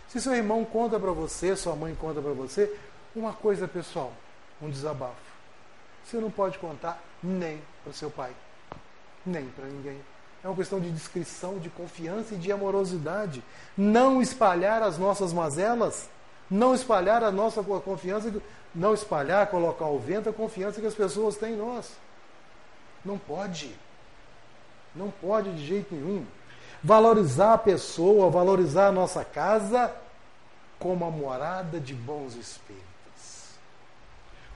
[0.06, 2.72] Se seu irmão conta para você, sua mãe conta para você,
[3.16, 4.12] uma coisa pessoal,
[4.62, 5.16] um desabafo.
[6.04, 8.30] Você não pode contar nem para seu pai,
[9.26, 10.00] nem para ninguém.
[10.44, 13.42] É uma questão de discrição, de confiança e de amorosidade.
[13.76, 16.08] Não espalhar as nossas mazelas,
[16.50, 18.32] não espalhar a nossa confiança,
[18.74, 21.92] não espalhar, colocar ao vento a confiança que as pessoas têm em nós.
[23.04, 23.74] Não pode.
[24.94, 26.24] Não pode de jeito nenhum.
[26.82, 29.94] Valorizar a pessoa, valorizar a nossa casa
[30.78, 32.88] como a morada de bons espíritos.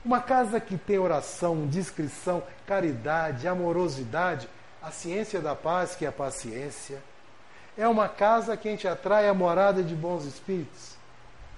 [0.03, 4.49] Uma casa que tem oração, discrição, caridade, amorosidade,
[4.81, 7.01] a ciência da paz, que é a paciência.
[7.77, 10.92] É uma casa que a gente atrai a morada de bons espíritos.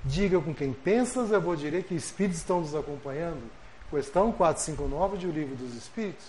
[0.07, 3.41] Diga com quem pensas, eu vou dizer que espíritos estão nos acompanhando.
[3.89, 6.27] Questão 459 de O Livro dos Espíritos.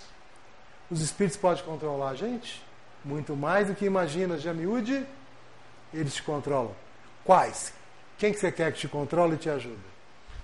[0.91, 2.65] Os espíritos podem controlar a gente?
[3.05, 5.07] Muito mais do que imagina, já miúde,
[5.93, 6.75] eles te controlam.
[7.23, 7.75] Quais?
[8.17, 9.77] Quem que você quer que te controle e te ajude?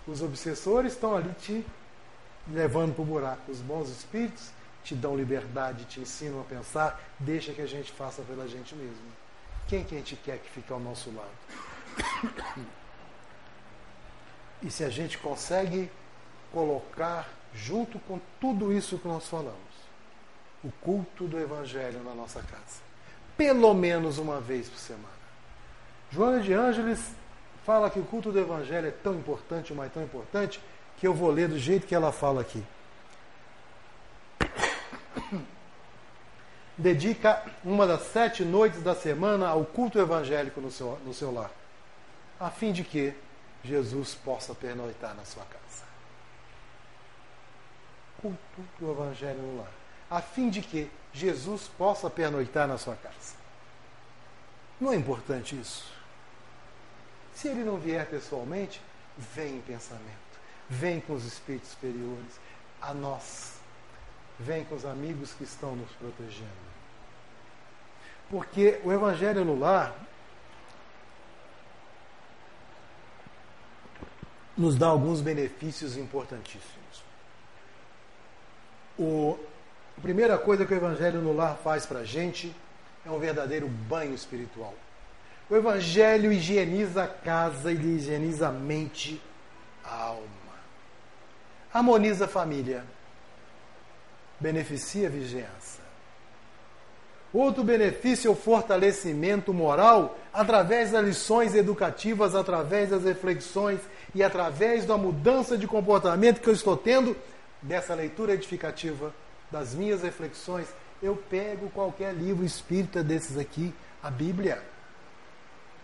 [0.07, 1.65] Os obsessores estão ali te
[2.53, 3.51] levando para o buraco.
[3.51, 4.51] Os bons espíritos
[4.85, 9.11] te dão liberdade, te ensinam a pensar, deixa que a gente faça pela gente mesmo.
[9.69, 12.69] Quem que a gente quer que fique ao nosso lado?
[14.63, 15.91] E se a gente consegue
[16.53, 19.59] colocar junto com tudo isso que nós falamos,
[20.63, 22.81] o culto do Evangelho na nossa casa.
[23.37, 25.09] pelo menos uma vez por semana.
[26.11, 27.01] Joana de Ângeles
[27.65, 30.61] fala que o culto do Evangelho é tão importante, mas tão importante,
[30.99, 32.63] que eu vou ler do jeito que ela fala aqui.
[36.77, 41.51] Dedica uma das sete noites da semana ao culto evangélico no seu, no seu lar,
[42.39, 43.15] a fim de que
[43.65, 45.85] Jesus possa pernoitar na sua casa.
[48.21, 48.39] Culto
[48.79, 49.73] do Evangelho no lar,
[50.11, 53.35] a fim de que Jesus possa pernoitar na sua casa.
[54.81, 55.93] Não é importante isso?
[57.35, 58.81] Se ele não vier pessoalmente,
[59.17, 60.03] vem em pensamento,
[60.69, 62.41] vem com os espíritos superiores,
[62.81, 63.55] a nós,
[64.39, 66.73] vem com os amigos que estão nos protegendo.
[68.29, 69.95] Porque o Evangelho no lar
[74.57, 77.03] nos dá alguns benefícios importantíssimos.
[78.99, 79.39] O,
[79.97, 82.55] a primeira coisa que o Evangelho no lar faz para a gente
[83.05, 84.75] é um verdadeiro banho espiritual.
[85.51, 89.21] O Evangelho higieniza a casa, ele higieniza a mente,
[89.85, 90.29] a alma.
[91.73, 92.85] Harmoniza a família.
[94.39, 95.82] Beneficia a vigiança.
[97.33, 103.81] Outro benefício é o fortalecimento moral através das lições educativas, através das reflexões
[104.15, 107.17] e através da mudança de comportamento que eu estou tendo
[107.63, 109.15] dessa leitura edificativa,
[109.51, 110.67] das minhas reflexões.
[111.03, 113.73] Eu pego qualquer livro espírita desses aqui,
[114.03, 114.63] a Bíblia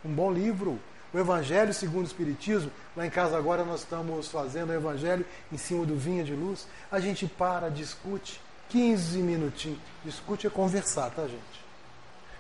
[0.05, 0.79] um bom livro.
[1.13, 2.71] O Evangelho segundo o Espiritismo.
[2.97, 6.67] Lá em casa agora nós estamos fazendo o Evangelho em cima do vinha de luz.
[6.91, 9.79] A gente para, discute, 15 minutinhos.
[10.05, 11.65] Discute é conversar, tá, gente?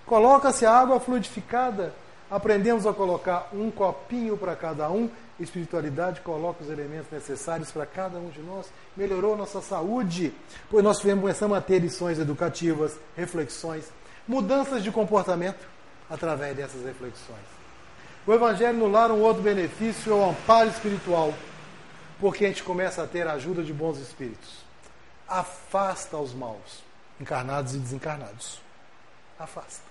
[0.07, 1.95] Coloca-se a água fluidificada.
[2.31, 5.11] Aprendemos a colocar um copinho para cada um.
[5.41, 8.67] Espiritualidade coloca os elementos necessários para cada um de nós.
[8.97, 10.33] Melhorou nossa saúde.
[10.71, 13.85] Pois nós começamos a ter lições educativas, reflexões,
[14.27, 15.67] mudanças de comportamento
[16.11, 17.59] através dessas reflexões.
[18.27, 21.33] O Evangelho no lar, um outro benefício é o amparo espiritual,
[22.21, 24.68] porque a gente começa a ter a ajuda de bons espíritos.
[25.29, 26.83] Afasta os maus,
[27.21, 28.61] encarnados e desencarnados.
[29.39, 29.87] Afasta.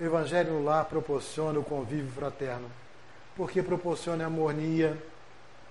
[0.00, 2.70] O Evangelho no lar proporciona o convívio fraterno,
[3.36, 4.96] porque proporciona harmonia,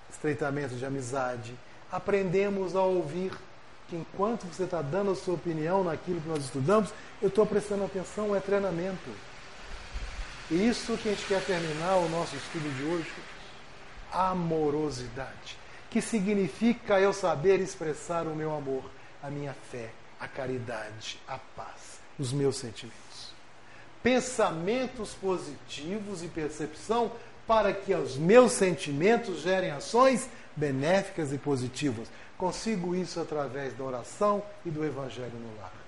[0.09, 1.55] estreitamento de amizade.
[1.91, 3.32] Aprendemos a ouvir
[3.88, 7.86] que enquanto você está dando a sua opinião naquilo que nós estudamos, eu estou prestando
[7.86, 9.11] atenção, é treinamento.
[10.49, 13.11] E isso que a gente quer terminar o nosso estudo de hoje,
[14.11, 15.57] amorosidade,
[15.96, 18.84] que significa eu saber expressar o meu amor,
[19.24, 23.32] a minha fé, a caridade, a paz, os meus sentimentos.
[24.04, 27.14] Pensamentos positivos e percepção
[27.48, 32.10] para que os meus sentimentos gerem ações benéficas e positivas.
[32.38, 35.84] Consigo isso através da oração e do Evangelho no lar.